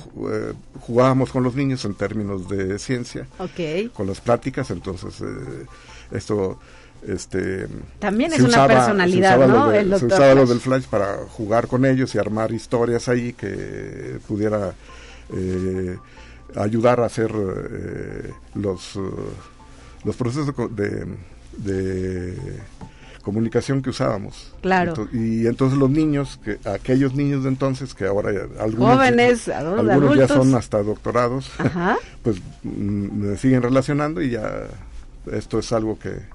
[0.81, 3.27] jugábamos con los niños en términos de ciencia,
[3.93, 5.23] con las prácticas, entonces
[6.13, 6.59] esto
[7.09, 7.67] este
[7.99, 12.19] también es una personalidad no se usaba lo del flash para jugar con ellos y
[12.19, 14.75] armar historias ahí que pudiera
[15.33, 15.97] eh,
[16.57, 19.01] ayudar a hacer eh, los eh,
[20.05, 21.07] los procesos de,
[21.57, 22.37] de,
[23.23, 24.53] comunicación que usábamos.
[24.61, 25.09] Claro.
[25.15, 30.29] Y entonces los niños que aquellos niños de entonces que ahora algunos jóvenes algunos ya
[30.29, 31.51] son hasta doctorados
[32.23, 34.67] pues mm, me siguen relacionando y ya
[35.33, 36.34] esto es algo que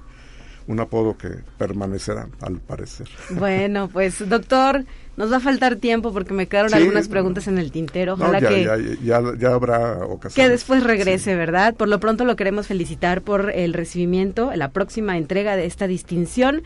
[0.70, 1.28] un apodo que
[1.58, 3.08] permanecerá, al parecer.
[3.30, 4.84] Bueno, pues doctor,
[5.16, 8.14] nos va a faltar tiempo porque me quedaron algunas preguntas en el tintero.
[8.14, 8.64] Ojalá que
[9.02, 10.46] ya, ya, habrá ocasión.
[10.46, 11.74] Que después regrese, ¿verdad?
[11.74, 16.62] Por lo pronto lo queremos felicitar por el recibimiento, la próxima entrega de esta distinción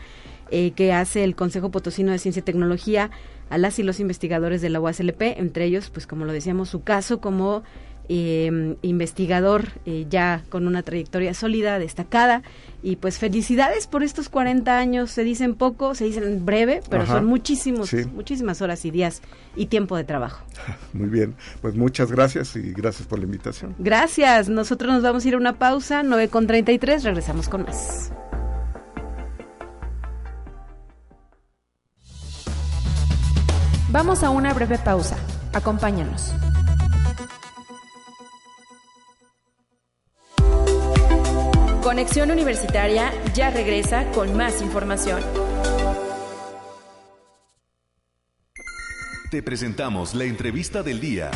[0.51, 3.09] eh, que hace el Consejo Potosino de Ciencia y Tecnología
[3.49, 6.83] a las y los investigadores de la UASLP, entre ellos, pues como lo decíamos, su
[6.83, 7.63] caso como
[8.09, 12.43] eh, investigador eh, ya con una trayectoria sólida, destacada.
[12.83, 15.11] Y pues felicidades por estos 40 años.
[15.11, 19.21] Se dicen poco, se dicen breve, pero son muchísimos, muchísimas horas y días
[19.55, 20.45] y tiempo de trabajo.
[20.93, 23.75] Muy bien, pues muchas gracias y gracias por la invitación.
[23.79, 24.49] Gracias.
[24.49, 28.11] Nosotros nos vamos a ir a una pausa, 9 con 33, regresamos con más.
[33.95, 35.15] Vamos a una breve pausa.
[35.53, 36.33] Acompáñanos.
[41.85, 45.21] Conexión Universitaria ya regresa con más información.
[49.29, 51.29] Te presentamos la entrevista del día.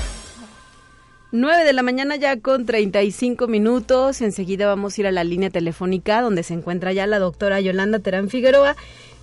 [1.32, 4.22] 9 de la mañana ya con 35 minutos.
[4.22, 8.00] Enseguida vamos a ir a la línea telefónica donde se encuentra ya la doctora Yolanda
[8.00, 8.76] Terán Figueroa.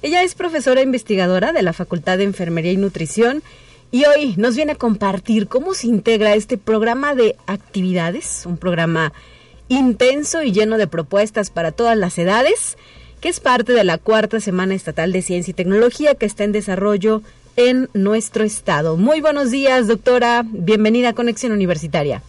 [0.02, 3.42] Ella es profesora investigadora de la Facultad de Enfermería y Nutrición
[3.90, 9.12] y hoy nos viene a compartir cómo se integra este programa de actividades, un programa
[9.68, 12.76] intenso y lleno de propuestas para todas las edades,
[13.20, 16.52] que es parte de la cuarta Semana Estatal de Ciencia y Tecnología que está en
[16.52, 17.22] desarrollo
[17.56, 18.96] en nuestro estado.
[18.96, 20.42] Muy buenos días, doctora.
[20.44, 22.22] Bienvenida a Conexión Universitaria.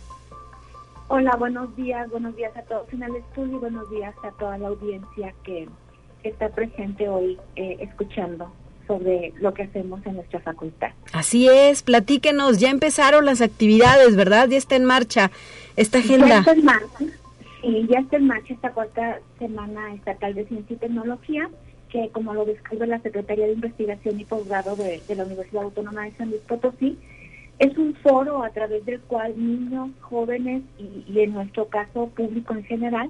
[1.10, 2.10] Hola, buenos días.
[2.10, 5.68] Buenos días a todos en el estudio y buenos días a toda la audiencia que
[6.24, 8.52] está presente hoy eh, escuchando
[8.88, 10.90] sobre lo que hacemos en nuestra facultad.
[11.12, 14.48] Así es, platíquenos, ya empezaron las actividades, ¿verdad?
[14.48, 15.32] Ya está en marcha
[15.76, 16.28] esta agenda.
[16.28, 17.06] Ya está en marcha,
[17.64, 21.50] y ya está en marcha esta cuarta semana estatal de ciencia y tecnología,
[21.90, 26.12] que como lo describe la Secretaría de Investigación y Posgrado de, la Universidad Autónoma de
[26.14, 26.98] San Luis Potosí,
[27.60, 32.64] es un foro a través del cual niños, jóvenes y, en nuestro caso público en
[32.66, 33.10] general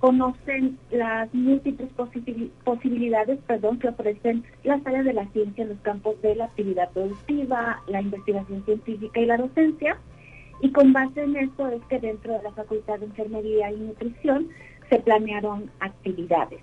[0.00, 1.88] conocen las múltiples
[2.64, 6.90] posibilidades perdón, que ofrecen las áreas de la ciencia en los campos de la actividad
[6.90, 9.96] productiva, la investigación científica y la docencia
[10.60, 14.48] y con base en esto es que dentro de la Facultad de Enfermería y Nutrición
[14.88, 16.60] se planearon actividades.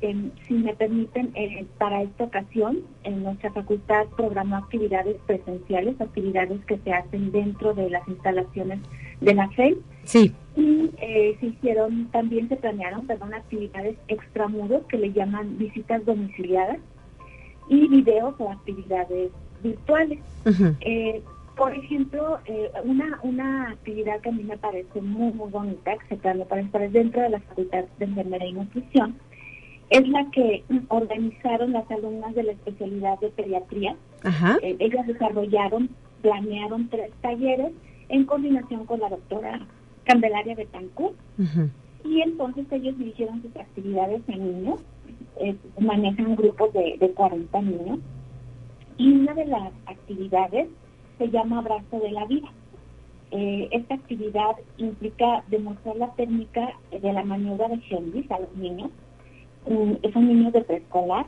[0.00, 6.78] si me permiten, eh, para esta ocasión, en nuestra facultad programó actividades presenciales, actividades que
[6.78, 8.80] se hacen dentro de las instalaciones
[9.20, 9.78] de la FEI.
[10.02, 10.34] Sí.
[10.56, 16.78] Y eh, se hicieron, también se planearon, perdón, actividades extramuros que le llaman visitas domiciliadas
[17.68, 19.30] y videos o actividades
[19.62, 20.18] virtuales.
[21.56, 26.06] Por ejemplo, eh, una, una actividad que a mí me parece muy, muy bonita, que
[26.08, 29.16] se planeó para estar dentro de la Facultad de Enfermería y Nutrición,
[29.90, 33.94] es la que organizaron las alumnas de la especialidad de pediatría.
[34.62, 35.90] Eh, ellas desarrollaron,
[36.22, 37.72] planearon tres talleres
[38.08, 39.60] en coordinación con la doctora
[40.04, 41.14] Candelaria Betancourt.
[42.04, 44.80] Y entonces ellos dirigieron sus actividades en niños,
[45.38, 47.98] eh, manejan grupos de, de 40 niños.
[48.96, 50.68] Y una de las actividades
[51.18, 52.48] se llama Abrazo de la Vida.
[53.30, 58.90] Eh, esta actividad implica demostrar la técnica de la maniobra de Henry a los niños.
[60.12, 61.26] son niños de preescolar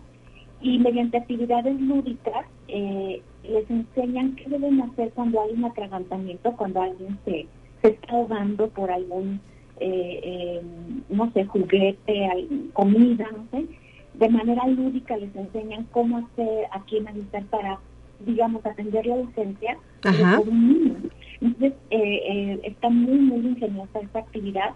[0.60, 6.82] y mediante actividades lúdicas eh, les enseñan qué deben hacer cuando hay un atragantamiento, cuando
[6.82, 7.46] alguien se,
[7.82, 9.40] se está ahogando por algún,
[9.80, 10.62] eh,
[11.08, 13.66] no sé, juguete, comida, no sé.
[14.14, 17.78] De manera lúdica les enseñan cómo hacer, a quién avisar para,
[18.24, 20.94] digamos, atender la ausencia de un niño.
[21.40, 24.70] Entonces, está muy, muy ingeniosa esta actividad,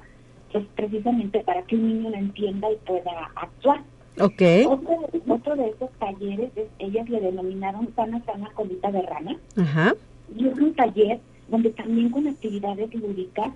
[0.53, 3.83] pues precisamente para que un niño la entienda y pueda actuar.
[4.21, 4.65] Okay.
[4.65, 9.37] Otro, de esos talleres, ellas le denominaron Sana Sana Colita de Rana.
[9.57, 9.95] Ajá.
[10.37, 13.51] Y es un taller donde también con actividades lúdicas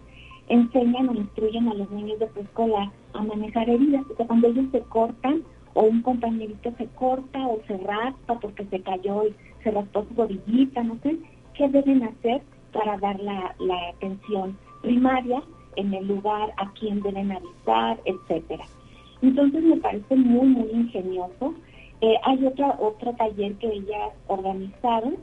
[0.49, 4.05] enseñan o instruyen a los niños de preescolar a manejar heridas.
[4.13, 5.43] O sea, cuando ellos se cortan
[5.75, 10.15] o un compañerito se corta o se raspa porque se cayó y se raspó su
[10.15, 11.19] rodillita, no sé,
[11.55, 12.43] ¿qué deben hacer
[12.73, 15.43] para dar la, la atención primaria
[15.77, 18.65] en el lugar, a quién deben avisar, etcétera?
[19.23, 21.55] Entonces me parece muy, muy ingenioso.
[22.01, 25.17] Eh, hay otra, otro taller que ellas organizaron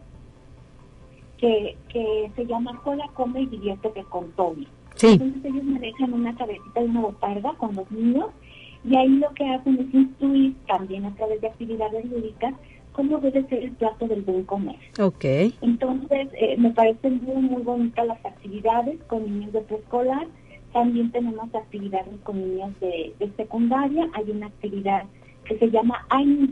[1.37, 4.67] que, que se llama Cola, Come y Diviértete con Toby.
[5.01, 8.27] Entonces ellos manejan una cabecita de una botarga con los niños
[8.83, 12.53] y ahí lo que hacen es instruir también a través de actividades lúdicas
[13.00, 14.76] cómo debe ser el plato del buen comer.
[15.00, 15.56] Okay.
[15.62, 20.28] Entonces eh, me parecen muy, muy bonitas las actividades con niños de preescolar
[20.74, 24.08] también tenemos actividades con niños de, secundaria.
[24.14, 25.04] Hay una actividad
[25.45, 26.50] que se llama Ay mi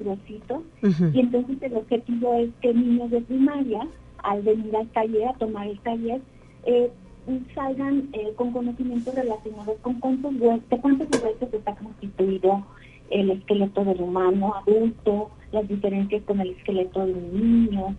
[1.14, 3.88] y entonces el objetivo es que niños de primaria,
[4.24, 6.22] al venir al taller, a tomar el taller,
[6.66, 6.89] eh,
[7.54, 12.66] salgan eh, con conocimientos relacionados con cuántos huesos, de cuántos huesos está constituido
[13.10, 17.95] el esqueleto del humano adulto, las diferencias con el esqueleto de un niño,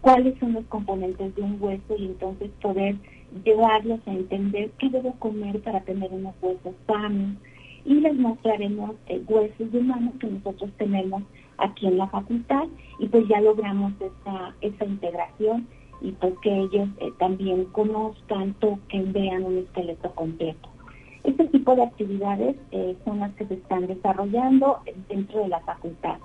[0.00, 2.96] cuáles son los componentes de un hueso y entonces poder
[3.44, 7.36] llevarlos a entender qué debo comer para tener unos huesos sanos
[7.84, 8.96] y les mostraremos
[9.28, 11.22] huesos humanos que nosotros tenemos
[11.58, 12.66] aquí en la facultad
[12.98, 15.66] y pues ya logramos esa, esa integración
[16.00, 20.68] y pues que ellos eh, también conozcan, toquen, vean un esqueleto completo.
[21.24, 26.18] Este tipo de actividades eh, son las que se están desarrollando dentro de la facultad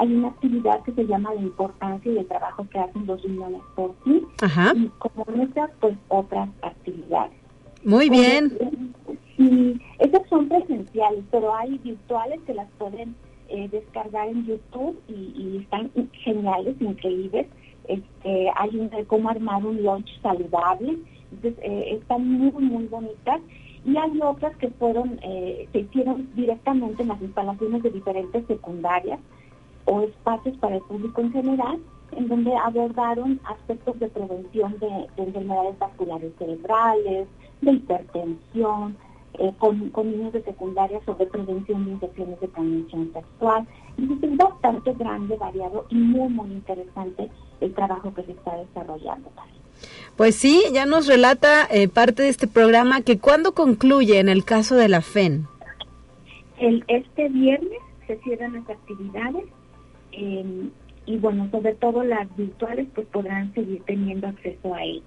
[0.00, 3.60] hay una actividad que se llama la importancia y el trabajo que hacen los riñones
[3.74, 4.22] por sí
[4.74, 7.32] y como esas pues otras actividades.
[7.84, 8.56] Muy bien.
[9.36, 13.14] Sí, esas son presenciales, pero hay virtuales que las pueden
[13.48, 15.90] eh, descargar en YouTube y, están
[16.24, 17.46] geniales, increíbles.
[17.86, 20.96] Este, hay un de cómo armar un lunch saludable,
[21.30, 23.40] entonces eh, están muy, muy bonitas.
[23.84, 29.18] Y hay otras que fueron, eh, se hicieron directamente en las instalaciones de diferentes secundarias,
[29.86, 31.80] o espacios para el público en general,
[32.12, 37.28] en donde abordaron aspectos de prevención de, enfermedades vasculares cerebrales,
[37.60, 38.96] de hipertensión,
[39.34, 43.66] eh, con, niños de secundaria sobre prevención de infecciones de transmisión sexual.
[43.96, 49.30] Entonces es bastante grande, variado y muy, muy interesante el trabajo que se está desarrollando.
[50.16, 54.44] Pues sí, ya nos relata eh, parte de este programa que cuando concluye en el
[54.44, 55.46] caso de la FEN.
[56.58, 59.44] El, este viernes se cierran las actividades
[60.12, 60.68] eh,
[61.06, 65.04] y bueno, sobre todo las virtuales pues podrán seguir teniendo acceso a ellas.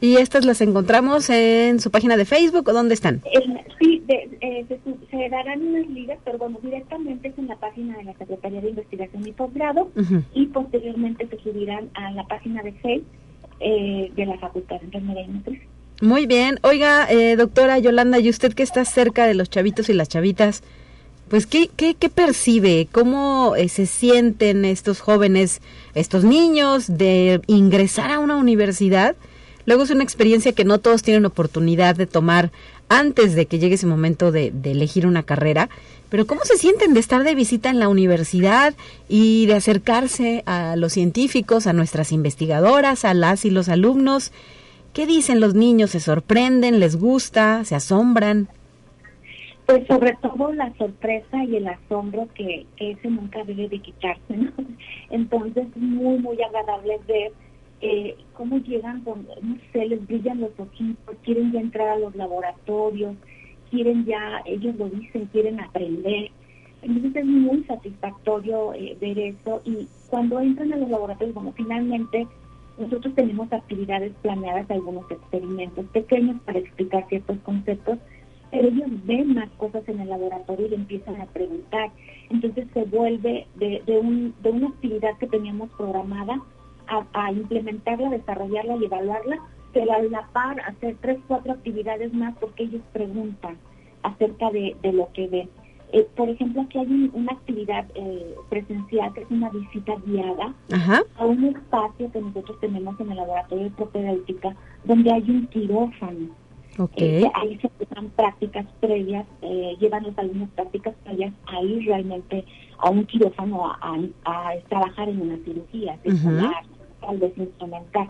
[0.00, 3.20] ¿Y estas las encontramos en su página de Facebook o dónde están?
[3.80, 4.64] sí, eh,
[5.10, 8.70] se, darán unas ligas, pero bueno, directamente es en la página de la Secretaría de
[8.70, 9.90] Investigación y Posgrado
[10.34, 13.08] y posteriormente se subirán a la página de Facebook
[13.60, 15.26] eh, de la Facultad de Enfermería.
[16.00, 16.60] Muy bien.
[16.62, 20.62] Oiga, doctora Yolanda, y usted que está cerca de los chavitos y las chavitas,
[21.28, 22.88] pues ¿qué, qué, qué percibe?
[22.90, 25.60] ¿Cómo eh, se sienten estos jóvenes,
[25.94, 29.14] estos niños de ingresar a una universidad?
[29.66, 32.50] Luego es una experiencia que no todos tienen oportunidad de tomar
[32.88, 35.68] antes de que llegue ese momento de, elegir una carrera.
[36.10, 38.74] Pero ¿cómo se sienten de estar de visita en la universidad
[39.08, 44.32] y de acercarse a los científicos, a nuestras investigadoras, a las y los alumnos?
[44.94, 45.90] ¿Qué dicen los niños?
[45.90, 46.80] ¿Se sorprenden?
[46.80, 47.64] ¿Les gusta?
[47.64, 48.48] ¿Se asombran?
[49.66, 54.50] Pues sobre todo la sorpresa y el asombro que, ese nunca debe de quitarse, ¿no?
[55.10, 57.32] Entonces es muy, muy agradable ver
[58.56, 63.14] llegan con, no sé, les brillan los ojitos, quieren ya entrar a los laboratorios,
[63.70, 66.30] quieren ya, ellos lo dicen, quieren aprender.
[66.82, 72.26] Entonces es muy satisfactorio eh, ver eso y cuando entran a los laboratorios, como finalmente
[72.78, 77.98] nosotros tenemos actividades planeadas, algunos experimentos pequeños para explicar ciertos conceptos,
[78.50, 81.90] pero ellos ven más cosas en el laboratorio y empiezan a preguntar.
[82.30, 86.40] Entonces se vuelve de, de, un, de una actividad que teníamos programada
[86.88, 89.38] a, implementarla, desarrollarla y evaluarla,
[89.72, 93.56] pero a la par hacer tres, cuatro actividades más porque ellos preguntan
[94.02, 95.48] acerca de, de lo que ven.
[95.90, 100.52] Eh, por ejemplo, aquí hay una actividad eh, presencial que es una visita guiada
[101.16, 106.28] a un espacio que nosotros tenemos en el laboratorio de propedéutica donde hay un quirófano.
[106.78, 107.24] Okay.
[107.24, 109.26] Eh, ahí se hacen prácticas previas,
[109.80, 112.44] llevan los alumnos prácticas previas a ir realmente
[112.78, 113.98] a un quirófano a,
[114.68, 115.98] trabajar en una cirugía,
[117.00, 118.08] tal vez instrumental.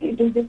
[0.00, 0.46] Entonces,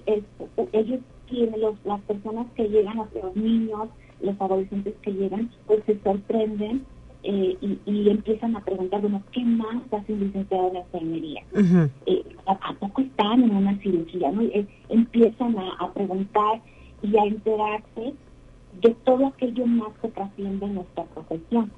[0.73, 3.89] ellos tienen, los, las personas que llegan, los niños,
[4.21, 6.85] los adolescentes que llegan, pues se sorprenden
[7.27, 7.57] eh,
[7.87, 11.41] y, empiezan a preguntar, bueno, ¿qué más hace un licenciado de enfermería?
[12.05, 14.31] Eh, ¿a, poco están en una cirugía?
[14.31, 14.43] ¿no?
[14.43, 16.61] Eh, empiezan a, preguntar
[17.01, 18.13] y a enterarse
[18.79, 21.71] de todo aquello más que trasciende nuestra profesión.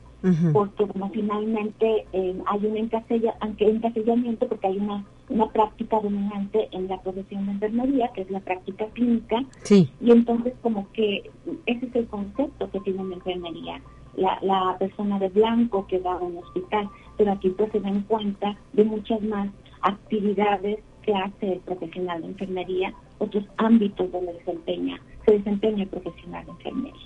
[0.51, 7.45] Porque bueno, finalmente hay un encasillamiento porque hay una una práctica dominante en la profesión
[7.45, 9.89] de enfermería, que es la práctica clínica, sí.
[9.99, 11.29] y entonces como que
[11.65, 13.81] ese es el concepto que tiene la enfermería,
[14.15, 18.01] la, la persona de blanco que va a un hospital, pero aquí pues se dan
[18.03, 19.49] cuenta de muchas más
[19.81, 26.45] actividades que hace el profesional de enfermería, otros ámbitos donde desempeña, se desempeña el profesional
[26.45, 27.01] de enfermería.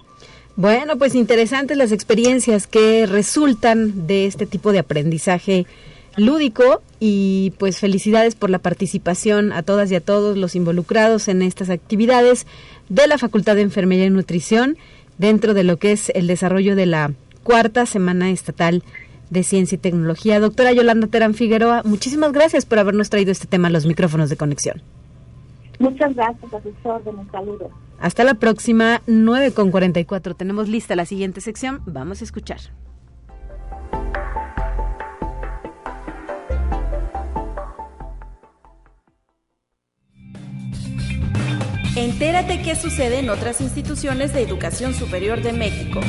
[0.55, 5.65] Bueno, pues interesantes las experiencias que resultan de este tipo de aprendizaje
[6.17, 11.41] lúdico y pues felicidades por la participación a todas y a todos los involucrados en
[11.41, 12.45] estas actividades
[12.89, 14.78] de la Facultad de Enfermería y Nutrición
[15.17, 17.13] dentro de lo que es el desarrollo de la
[17.43, 18.84] cuarta semana estatal
[19.32, 20.40] de Ciencia y Tecnología.
[20.40, 24.38] Doctora Yolanda Terán Figueroa, muchísimas gracias por habernos traído este tema a los micrófonos de
[24.38, 24.84] conexión.
[25.80, 27.72] Muchas gracias, asesor, de saludos.
[28.00, 30.36] Hasta la próxima, 9 con 44.
[30.36, 31.82] Tenemos lista la siguiente sección.
[31.86, 32.60] Vamos a escuchar.
[41.96, 46.00] Entérate qué sucede en otras instituciones de educación superior de México.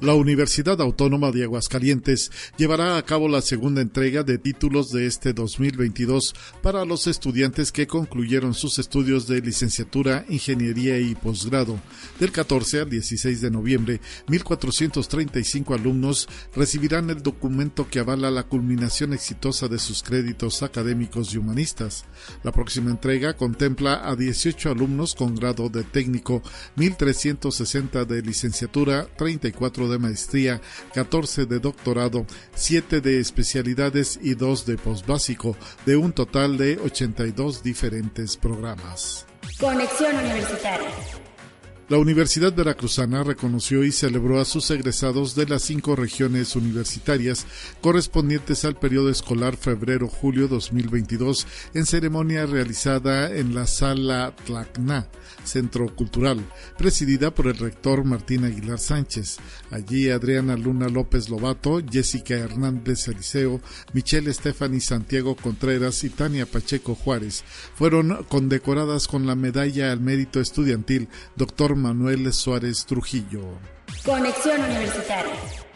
[0.00, 5.32] La Universidad Autónoma de Aguascalientes llevará a cabo la segunda entrega de títulos de este
[5.32, 11.80] 2022 para los estudiantes que concluyeron sus estudios de licenciatura, ingeniería y posgrado.
[12.20, 19.12] Del 14 al 16 de noviembre, 1.435 alumnos recibirán el documento que avala la culminación
[19.12, 22.04] exitosa de sus créditos académicos y humanistas.
[22.44, 26.40] La próxima entrega contempla a 18 alumnos con grado de técnico,
[26.76, 30.60] 1.360 de licenciatura, 34 de maestría,
[30.92, 37.62] 14 de doctorado, 7 de especialidades y 2 de posbásico, de un total de 82
[37.62, 39.24] diferentes programas.
[39.58, 40.90] Conexión Universitaria.
[41.88, 47.46] La Universidad Veracruzana reconoció y celebró a sus egresados de las cinco regiones universitarias
[47.80, 55.08] correspondientes al periodo escolar febrero-julio 2022 en ceremonia realizada en la Sala Tlacna,
[55.44, 56.44] Centro Cultural,
[56.76, 59.38] presidida por el rector Martín Aguilar Sánchez.
[59.70, 63.62] Allí Adriana Luna López Lobato, Jessica Hernández Eliseo,
[63.94, 70.38] Michelle Estefani Santiago Contreras y Tania Pacheco Juárez fueron condecoradas con la medalla al mérito
[70.38, 73.58] estudiantil Doctor Manuel Suárez Trujillo.
[74.04, 75.67] Conexión Universitaria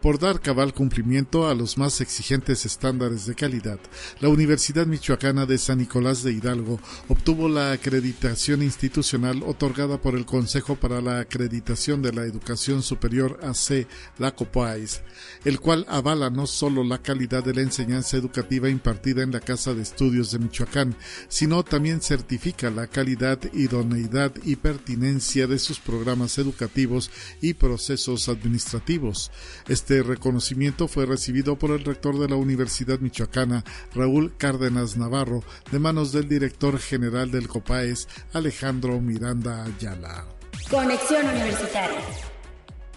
[0.00, 3.78] por dar cabal cumplimiento a los más exigentes estándares de calidad,
[4.20, 6.78] la Universidad Michoacana de San Nicolás de Hidalgo
[7.08, 13.40] obtuvo la acreditación institucional otorgada por el Consejo para la Acreditación de la Educación Superior
[13.42, 13.86] AC,
[14.18, 15.02] la COPAIS,
[15.44, 19.74] el cual avala no solo la calidad de la enseñanza educativa impartida en la Casa
[19.74, 20.96] de Estudios de Michoacán,
[21.28, 29.30] sino también certifica la calidad, idoneidad y pertinencia de sus programas educativos y procesos administrativos.
[29.68, 35.42] Este este reconocimiento fue recibido por el rector de la Universidad Michoacana, Raúl Cárdenas Navarro,
[35.72, 40.26] de manos del director general del COPAES, Alejandro Miranda Ayala.
[40.70, 42.35] Conexión Universitaria.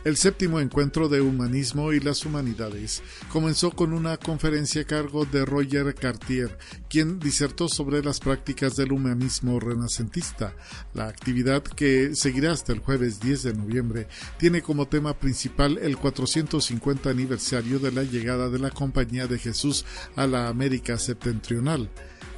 [0.06, 5.43] El séptimo encuentro de humanismo y las humanidades comenzó con una conferencia a cargo de
[5.43, 6.58] Roger Cartier,
[6.89, 10.56] quien disertó sobre las prácticas del humanismo renacentista.
[10.93, 15.97] La actividad, que seguirá hasta el jueves 10 de noviembre, tiene como tema principal el
[15.97, 19.86] 450 aniversario de la llegada de la Compañía de Jesús
[20.16, 21.89] a la América septentrional.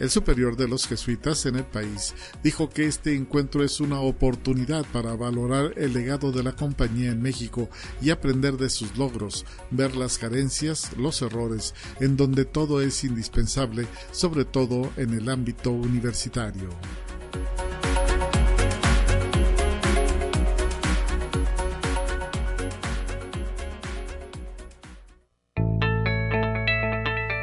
[0.01, 4.83] El superior de los jesuitas en el país dijo que este encuentro es una oportunidad
[4.91, 7.69] para valorar el legado de la compañía en México
[8.01, 13.85] y aprender de sus logros, ver las carencias, los errores, en donde todo es indispensable,
[14.11, 16.69] sobre todo en el ámbito universitario.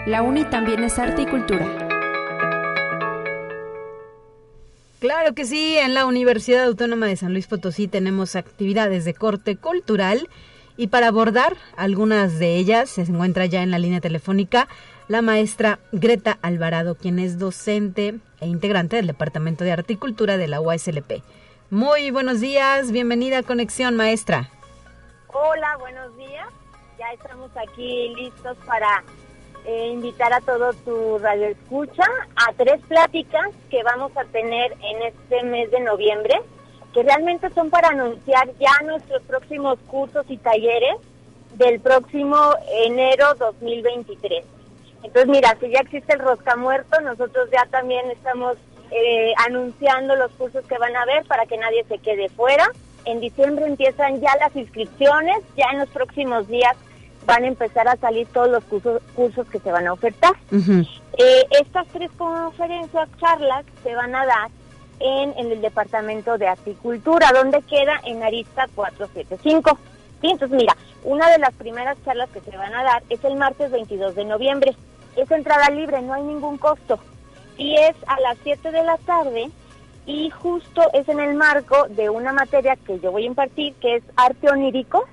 [0.08, 1.87] La UNI también es arte y cultura.
[5.00, 9.56] Claro que sí, en la Universidad Autónoma de San Luis Potosí tenemos actividades de corte
[9.56, 10.28] cultural
[10.76, 14.66] y para abordar algunas de ellas se encuentra ya en la línea telefónica
[15.06, 20.60] la maestra Greta Alvarado, quien es docente e integrante del Departamento de Articultura de la
[20.60, 21.22] UASLP.
[21.70, 24.50] Muy buenos días, bienvenida a Conexión, maestra.
[25.28, 26.48] Hola, buenos días.
[26.98, 29.04] Ya estamos aquí listos para
[29.68, 32.04] eh, invitar a todo tu radio escucha
[32.36, 36.40] a tres pláticas que vamos a tener en este mes de noviembre,
[36.94, 40.96] que realmente son para anunciar ya nuestros próximos cursos y talleres
[41.56, 44.42] del próximo enero 2023.
[45.02, 48.56] Entonces, mira, si ya existe el Rosca Muerto, nosotros ya también estamos
[48.90, 52.70] eh, anunciando los cursos que van a haber para que nadie se quede fuera.
[53.04, 56.74] En diciembre empiezan ya las inscripciones, ya en los próximos días
[57.28, 60.32] van a empezar a salir todos los cursos, cursos que se van a ofertar.
[60.50, 64.48] Eh, estas tres conferencias, charlas, se van a dar
[64.98, 69.78] en, en, el Departamento de Articultura, donde queda en Arista 475.
[70.22, 70.74] Sí, entonces mira,
[71.04, 74.24] una de las primeras charlas que se van a dar es el martes 22 de
[74.24, 74.74] noviembre.
[75.14, 76.98] Es entrada libre, no hay ningún costo.
[77.58, 79.50] Y es a las 7 de la tarde
[80.08, 83.96] y justo es en el marco de una materia que yo voy a impartir, que
[83.96, 85.06] es arte onírico,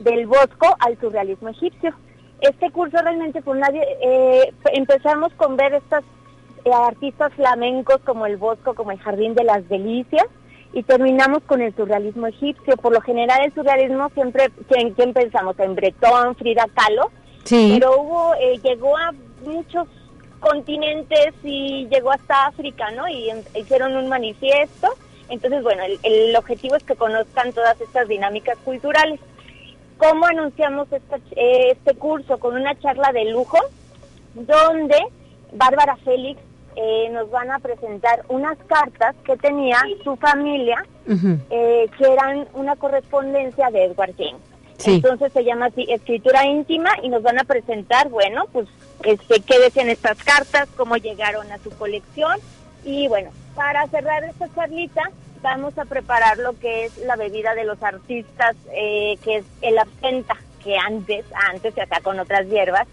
[0.00, 1.94] del bosco al surrealismo egipcio.
[2.42, 6.04] Este curso realmente fue nadie, eh, empezamos con ver estas
[6.66, 10.26] eh, artistas flamencos como el bosco, como el jardín de las delicias,
[10.74, 12.76] y terminamos con el surrealismo egipcio.
[12.76, 15.58] Por lo general el surrealismo siempre, ¿quién, pensamos?
[15.58, 17.10] En Bretón, Frida Kahlo,
[17.48, 19.88] pero hubo, eh, llegó a muchos
[20.44, 23.08] continentes y llegó hasta África, ¿no?
[23.08, 24.88] Y hicieron un manifiesto.
[25.30, 29.20] Entonces, bueno, el, objetivo es que conozcan todas estas dinámicas culturales.
[29.96, 32.38] ¿Cómo anunciamos este curso?
[32.38, 33.58] Con una charla de lujo,
[34.34, 34.98] donde
[35.52, 36.40] Bárbara Félix
[36.76, 40.84] eh, nos van a presentar unas cartas que tenía su familia,
[41.50, 44.53] eh, que eran una correspondencia de Edward James.
[44.86, 48.68] Entonces se llama así escritura íntima y nos van a presentar, bueno, pues
[49.04, 52.38] este, qué decían estas cartas, cómo llegaron a su colección
[52.84, 55.02] y bueno, para cerrar esta charlita
[55.42, 59.78] vamos a preparar lo que es la bebida de los artistas, eh, que es el
[59.78, 62.86] absenta, que antes, antes se hacía con otras hierbas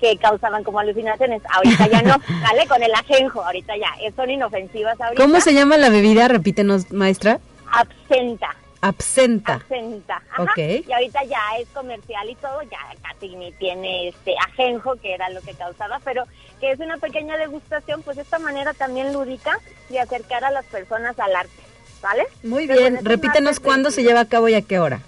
[0.00, 2.66] que causaban como alucinaciones, ahorita ya no, ¿vale?
[2.66, 5.22] Con el ajenjo, ahorita ya, son inofensivas ahorita.
[5.22, 6.28] ¿Cómo se llama la bebida?
[6.28, 7.40] Repítenos, maestra.
[7.72, 8.54] Absenta.
[8.80, 9.54] Absenta.
[9.54, 10.22] Absenta.
[10.56, 15.28] Y ahorita ya es comercial y todo, ya casi ni tiene este ajenjo, que era
[15.30, 16.24] lo que causaba, pero
[16.60, 19.58] que es una pequeña degustación, pues esta manera también lúdica
[19.88, 21.62] de acercar a las personas al arte,
[22.02, 22.26] ¿vale?
[22.42, 25.00] Muy bien, repítenos cuándo se lleva a cabo y a qué hora.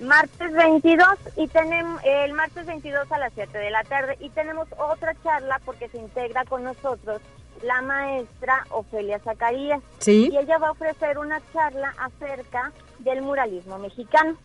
[0.00, 4.66] Martes 22 y tenemos el martes 22 a las 7 de la tarde y tenemos
[4.76, 7.20] otra charla porque se integra con nosotros
[7.62, 9.80] la maestra Ofelia Zacarías.
[9.98, 10.28] ¿Sí?
[10.32, 12.72] Y ella va a ofrecer una charla acerca
[13.02, 14.36] del muralismo mexicano.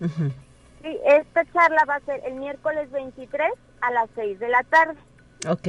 [1.06, 3.52] esta charla va a ser el miércoles 23
[3.82, 4.96] a las 6 de la tarde.
[5.48, 5.68] Ok.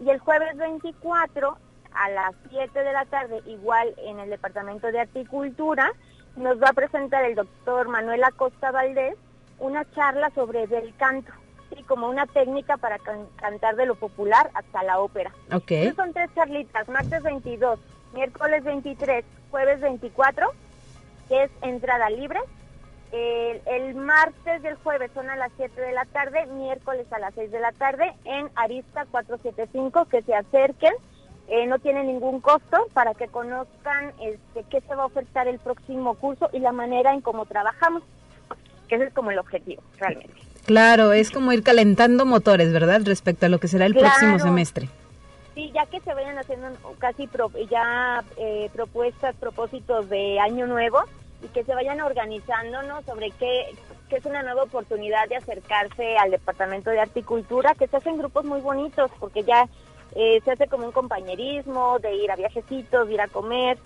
[0.00, 1.58] Y el jueves 24
[1.92, 5.92] a las 7 de la tarde, igual en el Departamento de Articultura,
[6.36, 9.16] nos va a presentar el doctor Manuel Acosta Valdés
[9.58, 11.32] una charla sobre el canto
[11.76, 12.98] y como una técnica para
[13.36, 15.32] cantar de lo popular hasta la ópera.
[15.52, 15.92] Okay.
[15.94, 17.78] son tres charlitas, martes 22,
[18.14, 20.52] miércoles 23, jueves 24,
[21.28, 22.40] que es entrada libre.
[23.10, 27.18] El, el martes y el jueves son a las 7 de la tarde, miércoles a
[27.18, 30.92] las 6 de la tarde en Arista 475, que se acerquen.
[31.48, 35.58] Eh, no tiene ningún costo para que conozcan este, qué se va a ofertar el
[35.58, 38.02] próximo curso y la manera en cómo trabajamos,
[38.86, 40.34] que ese es como el objetivo realmente.
[40.66, 43.00] Claro, es como ir calentando motores, ¿verdad?
[43.02, 44.90] Respecto a lo que será el próximo semestre.
[45.58, 46.68] Sí, ya que se vayan haciendo
[47.00, 47.28] casi
[47.68, 51.00] ya eh, propuestas, propósitos de año nuevo
[51.42, 53.02] y que se vayan organizando, ¿no?
[53.02, 53.66] Sobre qué,
[54.08, 58.44] qué es una nueva oportunidad de acercarse al Departamento de Articultura, que se hacen grupos
[58.44, 59.68] muy bonitos, porque ya
[60.14, 63.78] eh, se hace como un compañerismo de ir a viajecitos, de ir a comer,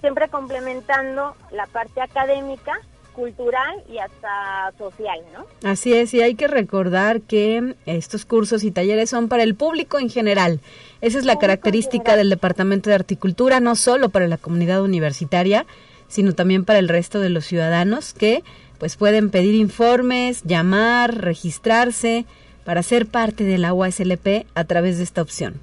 [0.00, 2.78] siempre complementando la parte académica
[3.16, 5.46] cultural y hasta social, ¿no?
[5.68, 9.98] Así es, y hay que recordar que estos cursos y talleres son para el público
[9.98, 10.60] en general.
[11.00, 15.66] Esa es la característica del Departamento de Articultura, no solo para la comunidad universitaria,
[16.08, 18.44] sino también para el resto de los ciudadanos que
[18.78, 22.26] pues pueden pedir informes, llamar, registrarse
[22.64, 25.60] para ser parte de la UASLP a través de esta opción.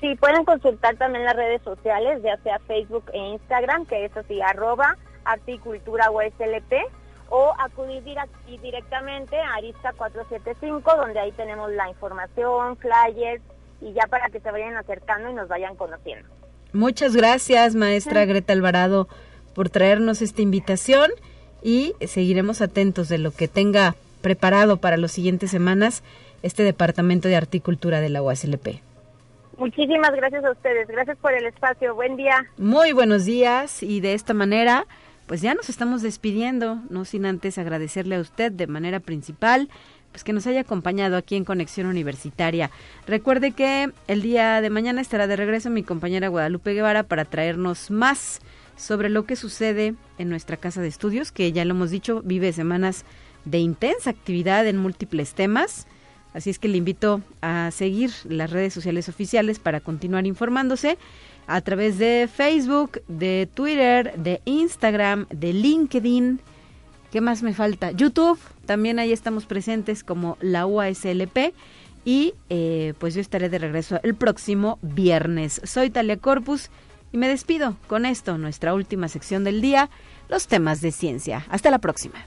[0.00, 4.40] Sí, pueden consultar también las redes sociales, ya sea Facebook e Instagram, que es así,
[4.40, 4.96] arroba
[5.32, 6.72] Articultura USLP
[7.30, 8.02] o acudir
[8.62, 13.42] directamente a Arista 475, donde ahí tenemos la información, flyers
[13.80, 16.28] y ya para que se vayan acercando y nos vayan conociendo.
[16.72, 19.08] Muchas gracias, maestra Greta Alvarado,
[19.54, 21.10] por traernos esta invitación
[21.62, 26.02] y seguiremos atentos de lo que tenga preparado para las siguientes semanas
[26.42, 28.80] este Departamento de Articultura de la UASLP.
[29.56, 30.86] Muchísimas gracias a ustedes.
[30.86, 31.94] Gracias por el espacio.
[31.94, 32.46] Buen día.
[32.58, 34.86] Muy buenos días y de esta manera,
[35.28, 39.68] pues ya nos estamos despidiendo, no sin antes agradecerle a usted de manera principal
[40.10, 42.70] pues que nos haya acompañado aquí en Conexión Universitaria.
[43.06, 47.90] Recuerde que el día de mañana estará de regreso mi compañera Guadalupe Guevara para traernos
[47.90, 48.40] más
[48.74, 52.54] sobre lo que sucede en nuestra casa de estudios, que ya lo hemos dicho, vive
[52.54, 53.04] semanas
[53.44, 55.86] de intensa actividad en múltiples temas.
[56.32, 60.96] Así es que le invito a seguir las redes sociales oficiales para continuar informándose
[61.48, 66.40] a través de Facebook, de Twitter, de Instagram, de LinkedIn.
[67.10, 67.90] ¿Qué más me falta?
[67.90, 71.54] YouTube, también ahí estamos presentes como la UASLP.
[72.04, 75.60] Y eh, pues yo estaré de regreso el próximo viernes.
[75.64, 76.70] Soy Talia Corpus
[77.12, 79.88] y me despido con esto, nuestra última sección del día,
[80.28, 81.46] los temas de ciencia.
[81.48, 82.26] Hasta la próxima.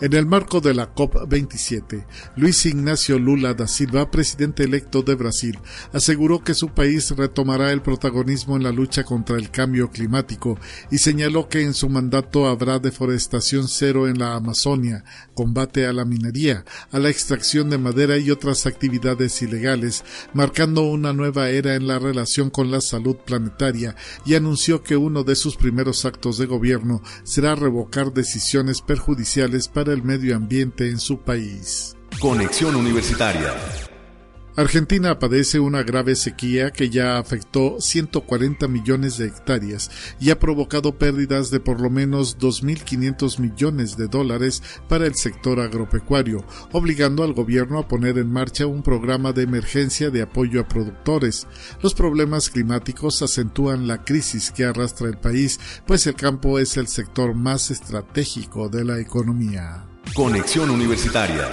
[0.00, 5.58] en el marco de la COP27, Luis Ignacio Lula da Silva, presidente electo de Brasil,
[5.92, 10.58] aseguró que su país retomará el protagonismo en la lucha contra el cambio climático
[10.90, 16.06] y señaló que en su mandato habrá deforestación cero en la Amazonia, combate a la
[16.06, 21.86] minería, a la extracción de madera y otras actividades ilegales, marcando una nueva era en
[21.86, 26.46] la relación con la salud planetaria y anunció que uno de sus primeros actos de
[26.46, 31.96] gobierno será revocar decisiones perjudiciales para el medio ambiente en su país.
[32.20, 33.54] Conexión Universitaria
[34.60, 39.90] Argentina padece una grave sequía que ya afectó 140 millones de hectáreas
[40.20, 45.60] y ha provocado pérdidas de por lo menos 2.500 millones de dólares para el sector
[45.60, 50.68] agropecuario, obligando al gobierno a poner en marcha un programa de emergencia de apoyo a
[50.68, 51.46] productores.
[51.82, 56.86] Los problemas climáticos acentúan la crisis que arrastra el país, pues el campo es el
[56.86, 59.86] sector más estratégico de la economía.
[60.12, 61.48] Conexión Universitaria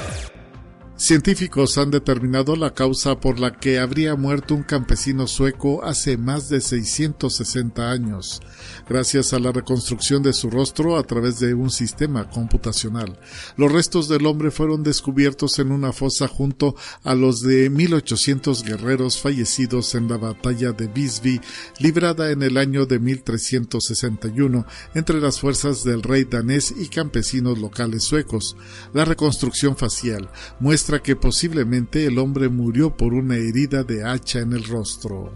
[0.97, 6.49] Científicos han determinado la causa por la que habría muerto un campesino sueco hace más
[6.49, 8.41] de 660 años,
[8.89, 13.19] gracias a la reconstrucción de su rostro a través de un sistema computacional.
[13.57, 19.21] Los restos del hombre fueron descubiertos en una fosa junto a los de 1800 guerreros
[19.21, 21.39] fallecidos en la batalla de Visby,
[21.77, 28.03] librada en el año de 1361 entre las fuerzas del rey danés y campesinos locales
[28.03, 28.57] suecos.
[28.95, 34.53] La reconstrucción facial muestra que posiblemente el hombre murió por una herida de hacha en
[34.53, 35.33] el rostro.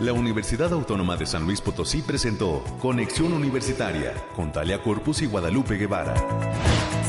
[0.00, 5.76] La Universidad Autónoma de San Luis Potosí presentó Conexión Universitaria con Talia Corpus y Guadalupe
[5.76, 6.14] Guevara.